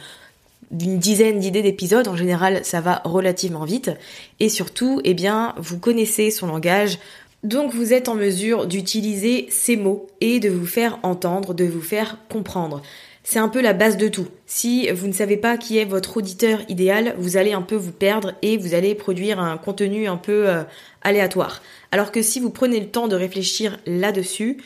d'une 0.71 0.97
dizaine 0.97 1.39
d'idées 1.39 1.61
d'épisodes. 1.61 2.07
En 2.07 2.15
général, 2.15 2.61
ça 2.63 2.81
va 2.81 3.01
relativement 3.05 3.65
vite. 3.65 3.91
Et 4.39 4.49
surtout, 4.49 5.01
eh 5.03 5.13
bien, 5.13 5.53
vous 5.57 5.77
connaissez 5.77 6.31
son 6.31 6.47
langage. 6.47 6.97
Donc 7.43 7.73
vous 7.73 7.93
êtes 7.93 8.07
en 8.07 8.15
mesure 8.15 8.67
d'utiliser 8.67 9.47
ces 9.49 9.75
mots 9.75 10.07
et 10.21 10.39
de 10.39 10.49
vous 10.49 10.67
faire 10.67 10.99
entendre, 11.03 11.53
de 11.53 11.65
vous 11.65 11.81
faire 11.81 12.17
comprendre. 12.29 12.81
C'est 13.23 13.39
un 13.39 13.49
peu 13.49 13.61
la 13.61 13.73
base 13.73 13.97
de 13.97 14.07
tout. 14.07 14.27
Si 14.47 14.89
vous 14.91 15.07
ne 15.07 15.13
savez 15.13 15.37
pas 15.37 15.57
qui 15.57 15.77
est 15.77 15.85
votre 15.85 16.17
auditeur 16.17 16.61
idéal, 16.69 17.15
vous 17.17 17.37
allez 17.37 17.53
un 17.53 17.61
peu 17.61 17.75
vous 17.75 17.91
perdre 17.91 18.33
et 18.41 18.57
vous 18.57 18.73
allez 18.73 18.95
produire 18.95 19.39
un 19.39 19.57
contenu 19.57 20.07
un 20.07 20.17
peu 20.17 20.49
euh, 20.49 20.63
aléatoire. 21.01 21.61
Alors 21.91 22.11
que 22.11 22.21
si 22.21 22.39
vous 22.39 22.49
prenez 22.49 22.79
le 22.79 22.87
temps 22.87 23.07
de 23.07 23.15
réfléchir 23.15 23.77
là-dessus, 23.85 24.57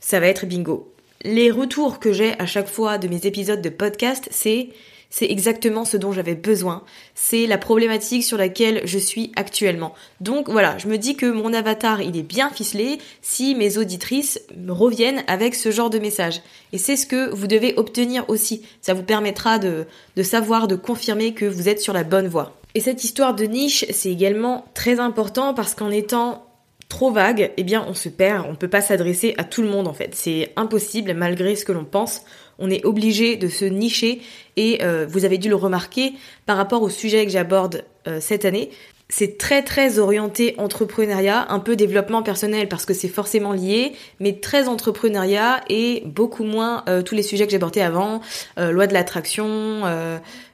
ça 0.00 0.20
va 0.20 0.28
être 0.28 0.46
bingo. 0.46 0.92
Les 1.22 1.50
retours 1.50 1.98
que 1.98 2.12
j'ai 2.12 2.38
à 2.38 2.46
chaque 2.46 2.68
fois 2.68 2.98
de 2.98 3.08
mes 3.08 3.26
épisodes 3.26 3.62
de 3.62 3.68
podcast, 3.68 4.28
c'est 4.30 4.68
c'est 5.10 5.30
exactement 5.30 5.84
ce 5.84 5.96
dont 5.96 6.12
j'avais 6.12 6.34
besoin. 6.34 6.82
C'est 7.14 7.46
la 7.46 7.58
problématique 7.58 8.24
sur 8.24 8.36
laquelle 8.36 8.82
je 8.84 8.98
suis 8.98 9.32
actuellement. 9.36 9.94
Donc 10.20 10.48
voilà, 10.48 10.78
je 10.78 10.88
me 10.88 10.98
dis 10.98 11.16
que 11.16 11.26
mon 11.26 11.52
avatar, 11.52 12.02
il 12.02 12.16
est 12.16 12.22
bien 12.22 12.50
ficelé 12.50 12.98
si 13.22 13.54
mes 13.54 13.78
auditrices 13.78 14.40
me 14.56 14.72
reviennent 14.72 15.22
avec 15.26 15.54
ce 15.54 15.70
genre 15.70 15.90
de 15.90 15.98
message. 15.98 16.40
Et 16.72 16.78
c'est 16.78 16.96
ce 16.96 17.06
que 17.06 17.30
vous 17.30 17.46
devez 17.46 17.74
obtenir 17.76 18.24
aussi. 18.28 18.62
Ça 18.80 18.94
vous 18.94 19.02
permettra 19.02 19.58
de, 19.58 19.86
savoir, 20.22 20.68
de 20.68 20.76
confirmer 20.76 21.32
que 21.32 21.46
vous 21.46 21.68
êtes 21.68 21.80
sur 21.80 21.92
la 21.92 22.04
bonne 22.04 22.28
voie. 22.28 22.56
Et 22.74 22.80
cette 22.80 23.04
histoire 23.04 23.34
de 23.34 23.44
niche, 23.44 23.86
c'est 23.90 24.10
également 24.10 24.66
très 24.74 25.00
important 25.00 25.54
parce 25.54 25.74
qu'en 25.74 25.90
étant 25.90 26.46
trop 26.88 27.10
vague, 27.10 27.52
eh 27.56 27.64
bien 27.64 27.84
on 27.88 27.94
se 27.94 28.08
perd, 28.08 28.46
on 28.46 28.52
ne 28.52 28.56
peut 28.56 28.68
pas 28.68 28.80
s'adresser 28.80 29.34
à 29.38 29.44
tout 29.44 29.62
le 29.62 29.68
monde 29.68 29.88
en 29.88 29.94
fait. 29.94 30.14
C'est 30.14 30.52
impossible 30.56 31.14
malgré 31.14 31.56
ce 31.56 31.64
que 31.64 31.72
l'on 31.72 31.84
pense 31.84 32.22
on 32.58 32.70
est 32.70 32.84
obligé 32.84 33.36
de 33.36 33.48
se 33.48 33.64
nicher 33.64 34.20
et 34.56 34.78
euh, 34.82 35.06
vous 35.08 35.24
avez 35.24 35.38
dû 35.38 35.48
le 35.48 35.56
remarquer 35.56 36.12
par 36.46 36.56
rapport 36.56 36.82
au 36.82 36.88
sujet 36.88 37.24
que 37.24 37.32
j'aborde 37.32 37.84
euh, 38.06 38.18
cette 38.20 38.44
année. 38.44 38.70
C'est 39.08 39.38
très 39.38 39.62
très 39.62 40.00
orienté 40.00 40.56
entrepreneuriat, 40.58 41.46
un 41.50 41.60
peu 41.60 41.76
développement 41.76 42.24
personnel 42.24 42.68
parce 42.68 42.84
que 42.84 42.92
c'est 42.92 43.08
forcément 43.08 43.52
lié, 43.52 43.92
mais 44.18 44.40
très 44.40 44.66
entrepreneuriat 44.66 45.60
et 45.68 46.02
beaucoup 46.06 46.42
moins 46.42 46.82
euh, 46.88 47.02
tous 47.02 47.14
les 47.14 47.22
sujets 47.22 47.44
que 47.44 47.50
j'ai 47.50 47.56
abordés 47.56 47.82
avant, 47.82 48.20
loi 48.56 48.88
de 48.88 48.92
l'attraction, 48.92 49.82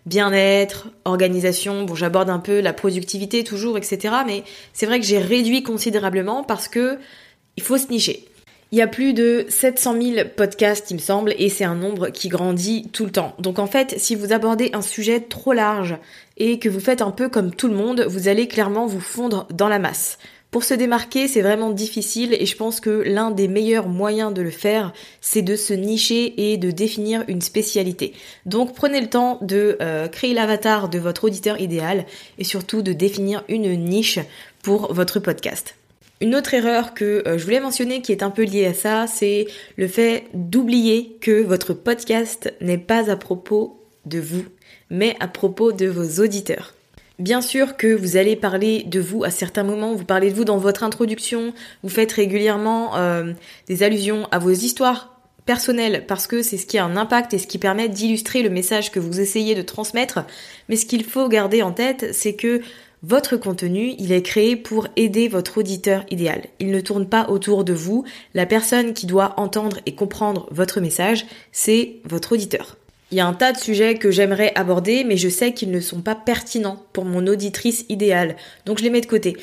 bien-être, 0.04 0.88
organisation. 1.06 1.84
Bon, 1.84 1.94
j'aborde 1.94 2.28
un 2.28 2.40
peu 2.40 2.60
la 2.60 2.74
productivité 2.74 3.42
toujours, 3.42 3.78
etc. 3.78 4.16
Mais 4.26 4.44
c'est 4.74 4.84
vrai 4.84 5.00
que 5.00 5.06
j'ai 5.06 5.18
réduit 5.18 5.62
considérablement 5.62 6.44
parce 6.44 6.68
que 6.68 6.98
il 7.56 7.62
faut 7.62 7.78
se 7.78 7.88
nicher. 7.88 8.26
Il 8.72 8.78
y 8.78 8.82
a 8.82 8.86
plus 8.86 9.12
de 9.12 9.44
700 9.50 10.00
000 10.00 10.28
podcasts, 10.34 10.90
il 10.90 10.94
me 10.94 10.98
semble, 10.98 11.34
et 11.36 11.50
c'est 11.50 11.62
un 11.64 11.74
nombre 11.74 12.08
qui 12.08 12.28
grandit 12.28 12.88
tout 12.90 13.04
le 13.04 13.12
temps. 13.12 13.34
Donc 13.38 13.58
en 13.58 13.66
fait, 13.66 13.96
si 13.98 14.14
vous 14.14 14.32
abordez 14.32 14.70
un 14.72 14.80
sujet 14.80 15.20
trop 15.20 15.52
large 15.52 15.98
et 16.38 16.58
que 16.58 16.70
vous 16.70 16.80
faites 16.80 17.02
un 17.02 17.10
peu 17.10 17.28
comme 17.28 17.54
tout 17.54 17.68
le 17.68 17.74
monde, 17.74 18.06
vous 18.08 18.28
allez 18.28 18.48
clairement 18.48 18.86
vous 18.86 18.98
fondre 18.98 19.46
dans 19.52 19.68
la 19.68 19.78
masse. 19.78 20.16
Pour 20.50 20.64
se 20.64 20.72
démarquer, 20.72 21.28
c'est 21.28 21.42
vraiment 21.42 21.68
difficile 21.68 22.34
et 22.38 22.46
je 22.46 22.56
pense 22.56 22.80
que 22.80 23.02
l'un 23.04 23.30
des 23.30 23.46
meilleurs 23.46 23.88
moyens 23.88 24.32
de 24.32 24.40
le 24.40 24.50
faire, 24.50 24.94
c'est 25.20 25.42
de 25.42 25.54
se 25.54 25.74
nicher 25.74 26.52
et 26.52 26.56
de 26.56 26.70
définir 26.70 27.24
une 27.28 27.42
spécialité. 27.42 28.14
Donc 28.46 28.74
prenez 28.74 29.02
le 29.02 29.08
temps 29.08 29.38
de 29.42 29.76
euh, 29.82 30.08
créer 30.08 30.32
l'avatar 30.32 30.88
de 30.88 30.98
votre 30.98 31.24
auditeur 31.24 31.60
idéal 31.60 32.06
et 32.38 32.44
surtout 32.44 32.80
de 32.80 32.94
définir 32.94 33.44
une 33.48 33.70
niche 33.84 34.18
pour 34.62 34.94
votre 34.94 35.20
podcast. 35.20 35.74
Une 36.22 36.36
autre 36.36 36.54
erreur 36.54 36.94
que 36.94 37.24
euh, 37.26 37.36
je 37.36 37.44
voulais 37.44 37.58
mentionner 37.58 38.00
qui 38.00 38.12
est 38.12 38.22
un 38.22 38.30
peu 38.30 38.44
liée 38.44 38.66
à 38.66 38.74
ça, 38.74 39.08
c'est 39.08 39.48
le 39.76 39.88
fait 39.88 40.26
d'oublier 40.34 41.18
que 41.20 41.42
votre 41.42 41.74
podcast 41.74 42.54
n'est 42.60 42.78
pas 42.78 43.10
à 43.10 43.16
propos 43.16 43.82
de 44.06 44.20
vous, 44.20 44.44
mais 44.88 45.16
à 45.18 45.26
propos 45.26 45.72
de 45.72 45.86
vos 45.86 46.22
auditeurs. 46.22 46.74
Bien 47.18 47.40
sûr 47.40 47.76
que 47.76 47.92
vous 47.92 48.16
allez 48.16 48.36
parler 48.36 48.84
de 48.84 49.00
vous 49.00 49.24
à 49.24 49.30
certains 49.30 49.64
moments, 49.64 49.96
vous 49.96 50.04
parlez 50.04 50.30
de 50.30 50.36
vous 50.36 50.44
dans 50.44 50.58
votre 50.58 50.84
introduction, 50.84 51.52
vous 51.82 51.88
faites 51.88 52.12
régulièrement 52.12 52.96
euh, 52.96 53.32
des 53.66 53.82
allusions 53.82 54.28
à 54.30 54.38
vos 54.38 54.50
histoires 54.50 55.20
personnelles 55.44 56.04
parce 56.06 56.28
que 56.28 56.42
c'est 56.42 56.56
ce 56.56 56.66
qui 56.66 56.78
a 56.78 56.84
un 56.84 56.96
impact 56.96 57.34
et 57.34 57.38
ce 57.38 57.48
qui 57.48 57.58
permet 57.58 57.88
d'illustrer 57.88 58.44
le 58.44 58.50
message 58.50 58.92
que 58.92 59.00
vous 59.00 59.20
essayez 59.20 59.56
de 59.56 59.62
transmettre. 59.62 60.20
Mais 60.68 60.76
ce 60.76 60.86
qu'il 60.86 61.02
faut 61.02 61.28
garder 61.28 61.62
en 61.62 61.72
tête, 61.72 62.14
c'est 62.14 62.34
que 62.34 62.60
votre 63.02 63.36
contenu, 63.36 63.94
il 63.98 64.12
est 64.12 64.22
créé 64.22 64.54
pour 64.54 64.86
aider 64.94 65.26
votre 65.26 65.58
auditeur 65.58 66.04
idéal. 66.10 66.42
Il 66.60 66.70
ne 66.70 66.80
tourne 66.80 67.08
pas 67.08 67.28
autour 67.28 67.64
de 67.64 67.72
vous. 67.72 68.04
La 68.32 68.46
personne 68.46 68.94
qui 68.94 69.06
doit 69.06 69.34
entendre 69.38 69.80
et 69.86 69.96
comprendre 69.96 70.46
votre 70.52 70.80
message, 70.80 71.26
c'est 71.50 71.96
votre 72.04 72.32
auditeur. 72.32 72.76
Il 73.10 73.18
y 73.18 73.20
a 73.20 73.26
un 73.26 73.34
tas 73.34 73.52
de 73.52 73.58
sujets 73.58 73.96
que 73.96 74.12
j'aimerais 74.12 74.52
aborder, 74.54 75.02
mais 75.04 75.16
je 75.16 75.28
sais 75.28 75.52
qu'ils 75.52 75.72
ne 75.72 75.80
sont 75.80 76.00
pas 76.00 76.14
pertinents 76.14 76.82
pour 76.92 77.04
mon 77.04 77.26
auditrice 77.26 77.84
idéale. 77.88 78.36
Donc 78.66 78.78
je 78.78 78.84
les 78.84 78.90
mets 78.90 79.00
de 79.00 79.06
côté. 79.06 79.36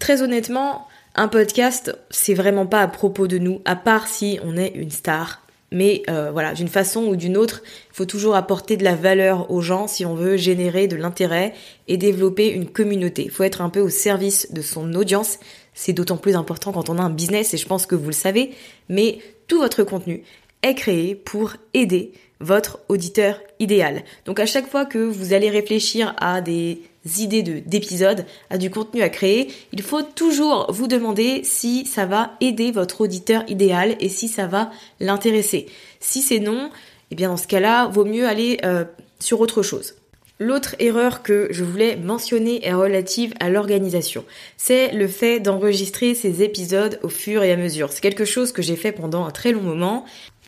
Très 0.00 0.20
honnêtement, 0.20 0.88
un 1.14 1.28
podcast, 1.28 1.96
c'est 2.10 2.34
vraiment 2.34 2.66
pas 2.66 2.82
à 2.82 2.88
propos 2.88 3.28
de 3.28 3.38
nous, 3.38 3.62
à 3.64 3.76
part 3.76 4.08
si 4.08 4.40
on 4.42 4.56
est 4.56 4.72
une 4.74 4.90
star, 4.90 5.43
mais 5.74 6.02
euh, 6.08 6.30
voilà, 6.30 6.54
d'une 6.54 6.68
façon 6.68 7.02
ou 7.02 7.16
d'une 7.16 7.36
autre, 7.36 7.62
il 7.64 7.96
faut 7.96 8.04
toujours 8.04 8.36
apporter 8.36 8.76
de 8.76 8.84
la 8.84 8.94
valeur 8.94 9.50
aux 9.50 9.60
gens 9.60 9.88
si 9.88 10.06
on 10.06 10.14
veut 10.14 10.36
générer 10.36 10.86
de 10.86 10.94
l'intérêt 10.94 11.52
et 11.88 11.96
développer 11.96 12.48
une 12.48 12.66
communauté. 12.66 13.24
Il 13.24 13.30
faut 13.30 13.42
être 13.42 13.60
un 13.60 13.68
peu 13.68 13.80
au 13.80 13.88
service 13.88 14.52
de 14.52 14.62
son 14.62 14.94
audience. 14.94 15.40
C'est 15.74 15.92
d'autant 15.92 16.16
plus 16.16 16.36
important 16.36 16.72
quand 16.72 16.88
on 16.88 16.98
a 16.98 17.02
un 17.02 17.10
business 17.10 17.52
et 17.54 17.56
je 17.56 17.66
pense 17.66 17.86
que 17.86 17.96
vous 17.96 18.06
le 18.06 18.12
savez. 18.12 18.52
Mais 18.88 19.18
tout 19.48 19.58
votre 19.58 19.82
contenu 19.82 20.22
est 20.62 20.76
créé 20.76 21.16
pour 21.16 21.54
aider 21.74 22.12
votre 22.38 22.78
auditeur 22.88 23.40
idéal. 23.58 24.04
Donc 24.26 24.38
à 24.38 24.46
chaque 24.46 24.70
fois 24.70 24.84
que 24.84 24.98
vous 24.98 25.32
allez 25.32 25.50
réfléchir 25.50 26.14
à 26.18 26.40
des 26.40 26.82
idées 27.18 27.42
d'épisodes, 27.42 28.24
à 28.50 28.58
du 28.58 28.70
contenu 28.70 29.02
à 29.02 29.08
créer, 29.08 29.52
il 29.72 29.82
faut 29.82 30.02
toujours 30.02 30.70
vous 30.70 30.86
demander 30.86 31.42
si 31.44 31.86
ça 31.86 32.06
va 32.06 32.32
aider 32.40 32.72
votre 32.72 33.02
auditeur 33.02 33.44
idéal 33.48 33.96
et 34.00 34.08
si 34.08 34.28
ça 34.28 34.46
va 34.46 34.70
l'intéresser. 35.00 35.66
Si 36.00 36.22
c'est 36.22 36.40
non, 36.40 36.70
eh 37.10 37.14
bien 37.14 37.28
dans 37.28 37.36
ce 37.36 37.46
cas-là, 37.46 37.88
vaut 37.88 38.04
mieux 38.04 38.26
aller 38.26 38.58
euh, 38.64 38.84
sur 39.20 39.40
autre 39.40 39.62
chose. 39.62 39.94
L'autre 40.40 40.74
erreur 40.80 41.22
que 41.22 41.46
je 41.52 41.62
voulais 41.62 41.94
mentionner 41.94 42.66
est 42.66 42.74
relative 42.74 43.34
à 43.38 43.50
l'organisation. 43.50 44.24
C'est 44.56 44.90
le 44.92 45.06
fait 45.06 45.38
d'enregistrer 45.38 46.14
ces 46.14 46.42
épisodes 46.42 46.98
au 47.04 47.08
fur 47.08 47.44
et 47.44 47.52
à 47.52 47.56
mesure. 47.56 47.92
C'est 47.92 48.00
quelque 48.00 48.24
chose 48.24 48.50
que 48.50 48.60
j'ai 48.60 48.74
fait 48.74 48.90
pendant 48.90 49.24
un 49.24 49.30
très 49.30 49.52
long 49.52 49.62
moment 49.62 50.04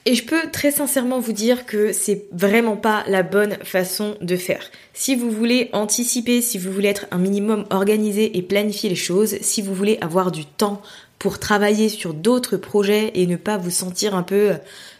et 0.06 0.14
je 0.14 0.24
peux 0.24 0.50
très 0.52 0.70
sincèrement 0.70 1.18
vous 1.18 1.32
dire 1.32 1.66
que 1.66 1.92
c'est 1.92 2.26
vraiment 2.30 2.76
pas 2.76 3.04
la 3.08 3.24
bonne 3.24 3.56
façon 3.64 4.16
de 4.20 4.36
faire. 4.36 4.70
Si 4.94 5.16
vous 5.16 5.32
voulez 5.32 5.68
anticiper, 5.72 6.40
si 6.40 6.58
vous 6.58 6.72
voulez 6.72 6.88
être 6.88 7.06
un 7.10 7.18
minimum 7.18 7.66
organisé 7.70 8.38
et 8.38 8.42
planifier 8.42 8.88
les 8.88 8.94
choses, 8.94 9.36
si 9.40 9.62
vous 9.62 9.74
voulez 9.74 9.98
avoir 10.00 10.30
du 10.30 10.46
temps 10.46 10.80
pour 11.18 11.40
travailler 11.40 11.88
sur 11.88 12.14
d'autres 12.14 12.56
projets 12.56 13.10
et 13.14 13.26
ne 13.26 13.34
pas 13.34 13.58
vous 13.58 13.70
sentir 13.70 14.14
un 14.14 14.22
peu 14.22 14.52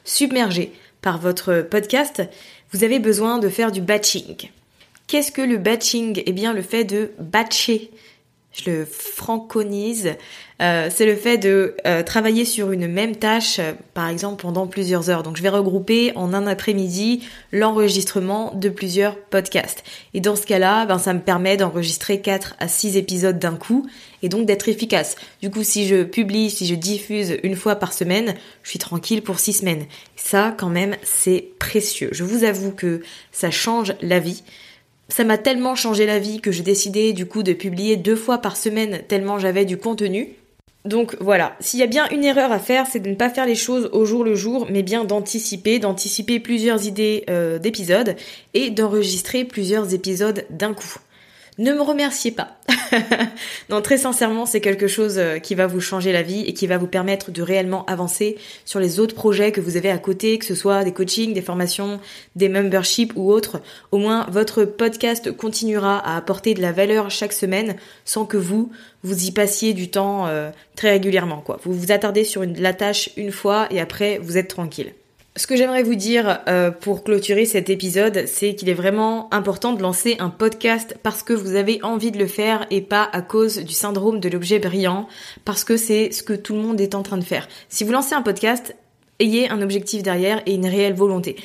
submergé 0.05 0.73
par 1.03 1.21
votre 1.21 1.63
podcast, 1.63 2.23
vous 2.73 2.83
avez 2.83 2.99
besoin 2.99 3.39
de 3.39 3.49
faire 3.49 3.71
du 3.71 3.81
batching. 3.81 4.51
Qu'est-ce 5.07 5.31
que 5.31 5.41
le 5.43 5.57
batching? 5.57 6.21
Eh 6.27 6.33
bien 6.33 6.53
le 6.53 6.63
fait 6.63 6.83
de 6.83 7.13
batcher 7.21 7.93
je 8.57 8.71
le 8.71 8.87
franconise, 8.87 10.15
euh, 10.63 10.89
c'est 10.93 11.05
le 11.05 11.15
fait 11.15 11.37
de 11.37 11.77
euh, 11.87 12.03
travailler 12.03 12.47
sur 12.47 12.73
une 12.73 12.89
même 12.89 13.15
tâche, 13.15 13.61
par 13.93 14.09
exemple 14.09 14.43
pendant 14.43 14.67
plusieurs 14.67 15.11
heures. 15.11 15.23
Donc 15.23 15.37
je 15.37 15.43
vais 15.43 15.51
regrouper 15.51 16.13
en 16.17 16.33
un 16.33 16.47
après-midi 16.47 17.23
l'enregistrement 17.53 18.55
de 18.55 18.71
plusieurs 18.71 19.19
podcasts. 19.19 19.85
Et 20.15 20.21
dans 20.21 20.37
ce 20.37 20.47
cas-là, 20.47 20.87
ben, 20.87 20.99
ça 20.99 21.13
me 21.13 21.21
permet 21.21 21.59
d'enregistrer 21.59 22.21
4 22.23 22.57
à 22.59 22.69
6 22.69 22.97
épisodes 22.97 23.39
d'un 23.39 23.57
coup 23.57 23.87
et 24.23 24.31
donc 24.31 24.47
d'être 24.47 24.69
efficace. 24.69 25.17
Du 25.43 25.51
coup, 25.51 25.63
si 25.63 25.87
je 25.87 26.03
publie, 26.03 26.51
si 26.51 26.67
je 26.67 26.75
diffuse 26.75 27.37
une 27.43 27.57
fois 27.57 27.77
par 27.77 27.93
semaine, 27.93 28.35
je 28.63 28.71
suis 28.71 28.79
tranquille 28.79 29.23
pour 29.23 29.39
6 29.39 29.53
semaines. 29.53 29.85
Ça, 30.17 30.55
quand 30.57 30.71
même, 30.71 30.97
c'est 31.03 31.51
précieux. 31.59 32.09
Je 32.13 32.25
vous 32.25 32.45
avoue 32.45 32.73
que 32.73 33.03
ça 33.33 33.51
change 33.51 33.95
la 34.01 34.19
vie 34.19 34.43
ça 35.09 35.25
m'a 35.25 35.39
tellement 35.39 35.75
changé 35.75 36.07
la 36.07 36.19
vie 36.19 36.41
que 36.41 36.53
j'ai 36.53 36.63
décidé 36.63 37.13
du 37.13 37.27
coup 37.27 37.43
de 37.43 37.53
publier 37.53 37.97
deux 37.97 38.17
fois 38.17 38.39
par 38.39 38.57
semaine 38.57 39.03
tellement 39.09 39.39
j'avais 39.39 39.65
du 39.65 39.77
contenu. 39.77 40.35
Donc 40.85 41.17
voilà, 41.21 41.57
s'il 41.59 41.81
y 41.81 41.83
a 41.83 41.89
bien 41.89 42.09
une 42.11 42.23
erreur 42.23 42.53
à 42.53 42.61
faire, 42.61 42.87
c'est 42.87 43.01
de 43.01 43.11
ne 43.11 43.17
pas 43.17 43.29
faire 43.29 43.45
les 43.45 43.57
choses 43.57 43.91
au 43.93 44.05
jour 44.05 44.23
le 44.23 44.37
jour, 44.37 44.69
mais 44.71 44.85
bien 44.85 45.05
d'anticiper, 45.05 45.81
d'anticiper 45.81 46.39
plusieurs 46.39 46.87
idées 46.87 47.25
euh, 47.29 47.59
d'épisodes 47.59 48.15
et 48.55 48.71
d'enregistrer 48.71 49.45
plusieurs 49.45 49.95
épisodes 49.95 50.45
d'un 50.51 50.75
coup 50.75 50.97
ne 51.59 51.73
me 51.73 51.81
remerciez 51.81 52.33
pas. 52.33 52.59
non, 53.71 53.81
très 53.81 53.99
sincèrement, 53.99 54.47
c'est 54.47 54.61
quelque 54.61 54.89
chose 54.89 55.19
euh, 55.19 55.39
qui 55.39 55.55
va 55.55 55.67
vous 55.67 55.81
changer 55.81 56.13
la 56.13 56.23
vie 56.23 56.43
et 56.43 56.53
qui 56.53 56.67
va 56.67 56.79
vous 56.79 56.87
permettre 56.87 57.31
de 57.31 57.43
réellement 57.43 57.85
avancer 57.87 58.37
sur 58.65 58.81
les 58.81 59.01
autres 59.01 59.15
projets 59.15 59.53
que 59.53 59.61
vous 59.61 59.77
avez 59.77 59.91
à 59.91 59.99
côté, 59.99 60.39
que 60.39 60.45
ce 60.45 60.55
soit 60.55 60.85
des 60.85 60.93
coachings, 60.93 61.33
des 61.33 61.43
formations, 61.43 62.01
des 62.35 62.49
memberships 62.49 63.13
ou 63.17 63.33
autres. 63.33 63.61
Au 63.91 63.99
moins, 63.99 64.27
votre 64.31 64.65
podcast 64.65 65.35
continuera 65.35 65.99
à 65.99 66.17
apporter 66.17 66.55
de 66.55 66.63
la 66.63 66.73
valeur 66.73 67.11
chaque 67.11 67.33
semaine 67.33 67.77
sans 68.05 68.27
que 68.27 68.37
vous, 68.37 68.71
vous 69.03 69.25
y 69.25 69.33
passiez 69.33 69.73
du 69.73 69.91
temps 69.91 70.27
euh, 70.27 70.51
très 70.75 70.91
régulièrement, 70.91 71.41
quoi. 71.41 71.59
Vous 71.65 71.73
vous 71.73 71.93
attardez 71.93 72.25
sur 72.25 72.43
une, 72.43 72.61
la 72.61 72.75
tâche 72.75 73.11
une 73.17 73.33
fois 73.33 73.67
et 73.71 73.81
après, 73.81 74.19
vous 74.19 74.37
êtes 74.37 74.49
tranquille. 74.49 74.93
Ce 75.37 75.47
que 75.47 75.55
j'aimerais 75.55 75.83
vous 75.83 75.97
dire 75.97 76.41
euh, 76.49 76.71
pour 76.71 77.05
clôturer 77.05 77.45
cet 77.45 77.69
épisode, 77.69 78.25
c'est 78.27 78.55
qu'il 78.55 78.71
est 78.71 78.75
vraiment 78.75 79.29
important 79.35 79.75
de 79.75 79.83
lancer 79.83 80.17
un 80.19 80.31
podcast 80.31 80.97
parce 81.03 81.23
que 81.23 81.35
vous 81.35 81.57
avez 81.57 81.79
envie 81.83 82.11
de 82.11 82.19
le 82.19 82.27
faire 82.27 82.67
et 82.71 82.81
pas 82.81 83.07
à 83.13 83.21
cause 83.21 83.59
du 83.59 83.75
syndrome 83.75 84.19
de 84.19 84.31
l'objet 84.31 84.59
brillant, 84.59 85.07
parce 85.45 85.63
que 85.63 85.77
c'est 85.77 86.11
ce 86.11 86.23
que 86.23 86.33
tout 86.33 86.55
le 86.55 86.61
monde 86.61 86.81
est 86.81 86.95
en 86.95 87.03
train 87.03 87.19
de 87.19 87.25
faire. 87.25 87.49
Si 87.69 87.85
vous 87.85 87.93
lancez 87.93 88.15
un 88.15 88.23
podcast, 88.23 88.75
ayez 89.19 89.51
un 89.51 89.61
objectif 89.61 90.03
derrière 90.03 90.41
et 90.47 90.55
une 90.55 90.67
réelle 90.67 90.95
volonté. 90.95 91.37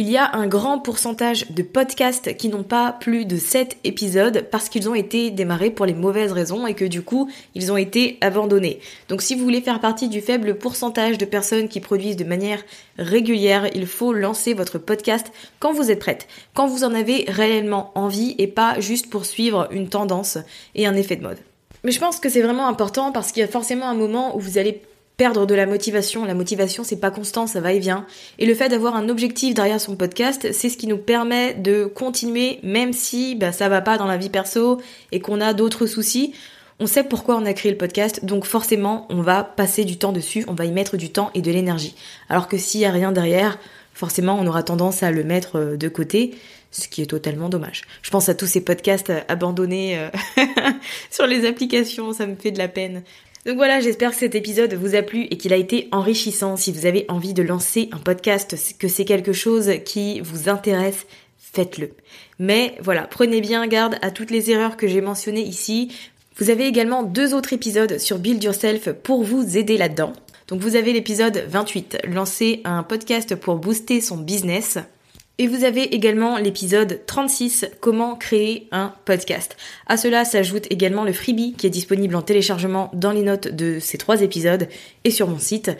Il 0.00 0.08
y 0.08 0.16
a 0.16 0.30
un 0.32 0.46
grand 0.46 0.78
pourcentage 0.78 1.50
de 1.50 1.64
podcasts 1.64 2.36
qui 2.36 2.48
n'ont 2.48 2.62
pas 2.62 2.92
plus 2.92 3.24
de 3.24 3.36
7 3.36 3.78
épisodes 3.82 4.46
parce 4.48 4.68
qu'ils 4.68 4.88
ont 4.88 4.94
été 4.94 5.32
démarrés 5.32 5.70
pour 5.70 5.86
les 5.86 5.92
mauvaises 5.92 6.30
raisons 6.30 6.68
et 6.68 6.74
que 6.74 6.84
du 6.84 7.02
coup, 7.02 7.28
ils 7.56 7.72
ont 7.72 7.76
été 7.76 8.16
abandonnés. 8.20 8.78
Donc 9.08 9.22
si 9.22 9.34
vous 9.34 9.42
voulez 9.42 9.60
faire 9.60 9.80
partie 9.80 10.08
du 10.08 10.20
faible 10.20 10.56
pourcentage 10.56 11.18
de 11.18 11.24
personnes 11.24 11.66
qui 11.66 11.80
produisent 11.80 12.14
de 12.14 12.22
manière 12.22 12.62
régulière, 12.96 13.68
il 13.74 13.88
faut 13.88 14.12
lancer 14.12 14.54
votre 14.54 14.78
podcast 14.78 15.32
quand 15.58 15.72
vous 15.72 15.90
êtes 15.90 15.98
prête, 15.98 16.28
quand 16.54 16.68
vous 16.68 16.84
en 16.84 16.94
avez 16.94 17.24
réellement 17.26 17.90
envie 17.96 18.36
et 18.38 18.46
pas 18.46 18.78
juste 18.78 19.10
pour 19.10 19.24
suivre 19.24 19.66
une 19.72 19.88
tendance 19.88 20.38
et 20.76 20.86
un 20.86 20.94
effet 20.94 21.16
de 21.16 21.22
mode. 21.22 21.38
Mais 21.82 21.90
je 21.90 21.98
pense 21.98 22.20
que 22.20 22.28
c'est 22.28 22.42
vraiment 22.42 22.68
important 22.68 23.10
parce 23.10 23.32
qu'il 23.32 23.40
y 23.40 23.44
a 23.44 23.48
forcément 23.48 23.88
un 23.88 23.94
moment 23.94 24.36
où 24.36 24.38
vous 24.38 24.58
allez 24.58 24.80
perdre 25.18 25.46
de 25.46 25.54
la 25.54 25.66
motivation. 25.66 26.24
La 26.24 26.32
motivation, 26.32 26.84
c'est 26.84 27.00
pas 27.00 27.10
constant, 27.10 27.46
ça 27.46 27.60
va 27.60 27.74
et 27.74 27.80
vient. 27.80 28.06
Et 28.38 28.46
le 28.46 28.54
fait 28.54 28.70
d'avoir 28.70 28.96
un 28.96 29.10
objectif 29.10 29.52
derrière 29.52 29.80
son 29.80 29.96
podcast, 29.96 30.48
c'est 30.52 30.70
ce 30.70 30.78
qui 30.78 30.86
nous 30.86 30.96
permet 30.96 31.52
de 31.52 31.84
continuer, 31.84 32.60
même 32.62 32.94
si 32.94 33.34
bah, 33.34 33.52
ça 33.52 33.68
va 33.68 33.82
pas 33.82 33.98
dans 33.98 34.06
la 34.06 34.16
vie 34.16 34.30
perso 34.30 34.80
et 35.12 35.20
qu'on 35.20 35.42
a 35.42 35.52
d'autres 35.52 35.86
soucis. 35.86 36.32
On 36.80 36.86
sait 36.86 37.02
pourquoi 37.02 37.36
on 37.36 37.44
a 37.44 37.52
créé 37.52 37.72
le 37.72 37.76
podcast, 37.76 38.24
donc 38.24 38.44
forcément, 38.44 39.06
on 39.10 39.20
va 39.20 39.42
passer 39.42 39.84
du 39.84 39.98
temps 39.98 40.12
dessus, 40.12 40.44
on 40.46 40.54
va 40.54 40.64
y 40.64 40.70
mettre 40.70 40.96
du 40.96 41.10
temps 41.10 41.32
et 41.34 41.42
de 41.42 41.50
l'énergie. 41.50 41.96
Alors 42.28 42.46
que 42.46 42.56
s'il 42.56 42.80
y 42.80 42.84
a 42.84 42.92
rien 42.92 43.10
derrière, 43.10 43.58
forcément, 43.94 44.38
on 44.40 44.46
aura 44.46 44.62
tendance 44.62 45.02
à 45.02 45.10
le 45.10 45.24
mettre 45.24 45.56
euh, 45.56 45.76
de 45.76 45.88
côté, 45.88 46.38
ce 46.70 46.86
qui 46.86 47.02
est 47.02 47.06
totalement 47.06 47.48
dommage. 47.48 47.82
Je 48.02 48.10
pense 48.10 48.28
à 48.28 48.34
tous 48.36 48.46
ces 48.46 48.60
podcasts 48.60 49.12
abandonnés 49.26 49.98
euh, 49.98 50.08
sur 51.10 51.26
les 51.26 51.46
applications, 51.46 52.12
ça 52.12 52.26
me 52.26 52.36
fait 52.36 52.52
de 52.52 52.58
la 52.58 52.68
peine. 52.68 53.02
Donc 53.48 53.56
voilà, 53.56 53.80
j'espère 53.80 54.10
que 54.10 54.18
cet 54.18 54.34
épisode 54.34 54.74
vous 54.74 54.94
a 54.94 55.00
plu 55.00 55.22
et 55.22 55.38
qu'il 55.38 55.54
a 55.54 55.56
été 55.56 55.88
enrichissant. 55.90 56.58
Si 56.58 56.70
vous 56.70 56.84
avez 56.84 57.06
envie 57.08 57.32
de 57.32 57.42
lancer 57.42 57.88
un 57.92 57.96
podcast, 57.96 58.54
que 58.78 58.88
c'est 58.88 59.06
quelque 59.06 59.32
chose 59.32 59.70
qui 59.86 60.20
vous 60.20 60.50
intéresse, 60.50 61.06
faites-le. 61.38 61.92
Mais 62.38 62.74
voilà, 62.82 63.06
prenez 63.06 63.40
bien 63.40 63.66
garde 63.66 63.96
à 64.02 64.10
toutes 64.10 64.30
les 64.30 64.50
erreurs 64.50 64.76
que 64.76 64.86
j'ai 64.86 65.00
mentionnées 65.00 65.40
ici. 65.40 65.90
Vous 66.36 66.50
avez 66.50 66.66
également 66.66 67.02
deux 67.02 67.32
autres 67.32 67.54
épisodes 67.54 67.96
sur 67.96 68.18
Build 68.18 68.44
Yourself 68.44 68.92
pour 68.92 69.24
vous 69.24 69.56
aider 69.56 69.78
là-dedans. 69.78 70.12
Donc 70.48 70.60
vous 70.60 70.76
avez 70.76 70.92
l'épisode 70.92 71.46
28, 71.48 72.00
lancer 72.04 72.60
un 72.64 72.82
podcast 72.82 73.34
pour 73.34 73.56
booster 73.56 74.02
son 74.02 74.18
business. 74.18 74.76
Et 75.40 75.46
vous 75.46 75.62
avez 75.62 75.94
également 75.94 76.36
l'épisode 76.36 77.00
36, 77.06 77.66
comment 77.80 78.16
créer 78.16 78.66
un 78.72 78.92
podcast. 79.04 79.56
À 79.86 79.96
cela 79.96 80.24
s'ajoute 80.24 80.66
également 80.68 81.04
le 81.04 81.12
freebie 81.12 81.52
qui 81.52 81.68
est 81.68 81.70
disponible 81.70 82.16
en 82.16 82.22
téléchargement 82.22 82.90
dans 82.92 83.12
les 83.12 83.22
notes 83.22 83.46
de 83.46 83.78
ces 83.78 83.98
trois 83.98 84.22
épisodes 84.22 84.68
et 85.04 85.12
sur 85.12 85.28
mon 85.28 85.38
site 85.38 85.70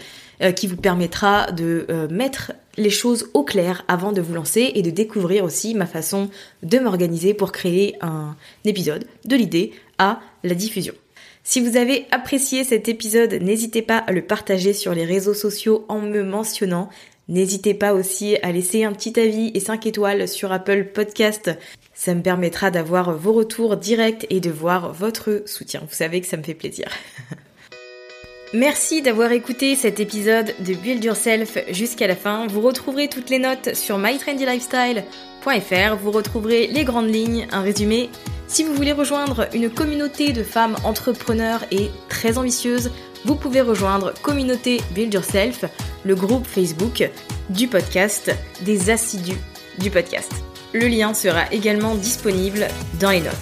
euh, 0.42 0.53
qui 0.53 0.68
vous 0.68 0.77
permettra 0.77 1.51
de 1.51 1.87
euh, 1.90 2.07
mettre 2.09 2.53
les 2.77 2.88
choses 2.88 3.31
au 3.35 3.42
clair 3.42 3.85
avant 3.88 4.12
de 4.12 4.21
vous 4.21 4.33
lancer 4.33 4.71
et 4.77 4.83
de 4.83 4.90
découvrir 4.90 5.42
aussi 5.42 5.75
ma 5.75 5.87
façon 5.87 6.31
de 6.62 6.79
m'organiser 6.79 7.35
pour 7.35 7.51
créer 7.51 7.97
un 8.01 8.37
épisode 8.64 9.07
de 9.25 9.35
l'idée 9.35 9.73
à 9.99 10.21
la 10.44 10.55
diffusion. 10.55 10.94
Si 11.42 11.61
vous 11.61 11.77
avez 11.77 12.07
apprécié 12.12 12.62
cet 12.62 12.88
épisode, 12.88 13.33
n'hésitez 13.33 13.83
pas 13.83 13.99
à 13.99 14.12
le 14.12 14.23
partager 14.23 14.73
sur 14.73 14.94
les 14.94 15.05
réseaux 15.05 15.35
sociaux 15.35 15.85
en 15.88 16.01
me 16.01 16.23
mentionnant 16.23 16.90
N'hésitez 17.28 17.74
pas 17.74 17.92
aussi 17.92 18.36
à 18.42 18.52
laisser 18.52 18.84
un 18.84 18.92
petit 18.92 19.20
avis 19.20 19.50
et 19.52 19.60
5 19.60 19.84
étoiles 19.86 20.26
sur 20.26 20.50
Apple 20.50 20.86
Podcast. 20.94 21.50
Ça 21.92 22.14
me 22.14 22.22
permettra 22.22 22.70
d'avoir 22.70 23.14
vos 23.14 23.34
retours 23.34 23.76
directs 23.76 24.26
et 24.30 24.40
de 24.40 24.50
voir 24.50 24.94
votre 24.94 25.42
soutien. 25.44 25.80
Vous 25.86 25.94
savez 25.94 26.22
que 26.22 26.26
ça 26.26 26.38
me 26.38 26.42
fait 26.42 26.54
plaisir. 26.54 26.88
Merci 28.54 29.02
d'avoir 29.02 29.30
écouté 29.32 29.74
cet 29.76 30.00
épisode 30.00 30.54
de 30.60 30.72
Build 30.72 31.04
Yourself 31.04 31.58
jusqu'à 31.70 32.06
la 32.06 32.16
fin. 32.16 32.46
Vous 32.46 32.62
retrouverez 32.62 33.08
toutes 33.08 33.28
les 33.28 33.38
notes 33.38 33.74
sur 33.74 33.98
mytrendylifestyle.fr. 33.98 35.96
Vous 36.00 36.10
retrouverez 36.10 36.68
les 36.68 36.84
grandes 36.84 37.12
lignes, 37.12 37.46
un 37.52 37.60
résumé. 37.60 38.08
Si 38.46 38.64
vous 38.64 38.72
voulez 38.72 38.92
rejoindre 38.92 39.46
une 39.52 39.68
communauté 39.68 40.32
de 40.32 40.42
femmes 40.42 40.76
entrepreneurs 40.82 41.64
et 41.70 41.90
très 42.08 42.38
ambitieuses, 42.38 42.90
vous 43.24 43.35
pouvez 43.35 43.61
rejoindre 43.61 44.12
Communauté 44.22 44.81
Build 44.94 45.12
Yourself, 45.12 45.64
le 46.04 46.14
groupe 46.14 46.46
Facebook 46.46 47.09
du 47.50 47.68
podcast, 47.68 48.31
des 48.62 48.90
assidus 48.90 49.38
du 49.78 49.90
podcast. 49.90 50.33
Le 50.72 50.87
lien 50.87 51.14
sera 51.14 51.50
également 51.52 51.94
disponible 51.94 52.68
dans 53.00 53.11
les 53.11 53.20
notes. 53.20 53.35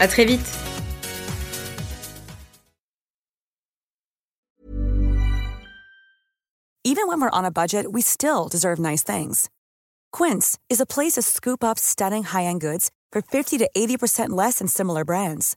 À 0.00 0.08
très 0.08 0.24
vite! 0.24 0.46
Even 6.86 7.08
when 7.08 7.20
we're 7.20 7.30
on 7.32 7.44
a 7.44 7.50
budget, 7.50 7.92
we 7.92 8.02
still 8.02 8.48
deserve 8.48 8.78
nice 8.78 9.02
things. 9.02 9.48
Quince 10.12 10.58
is 10.70 10.80
a 10.80 10.86
place 10.86 11.14
to 11.14 11.22
scoop 11.22 11.64
up 11.64 11.78
stunning 11.78 12.22
high-end 12.24 12.60
goods 12.60 12.90
for 13.10 13.20
50 13.20 13.58
to 13.58 13.70
80% 13.76 14.30
less 14.30 14.58
than 14.58 14.68
similar 14.68 15.04
brands. 15.04 15.56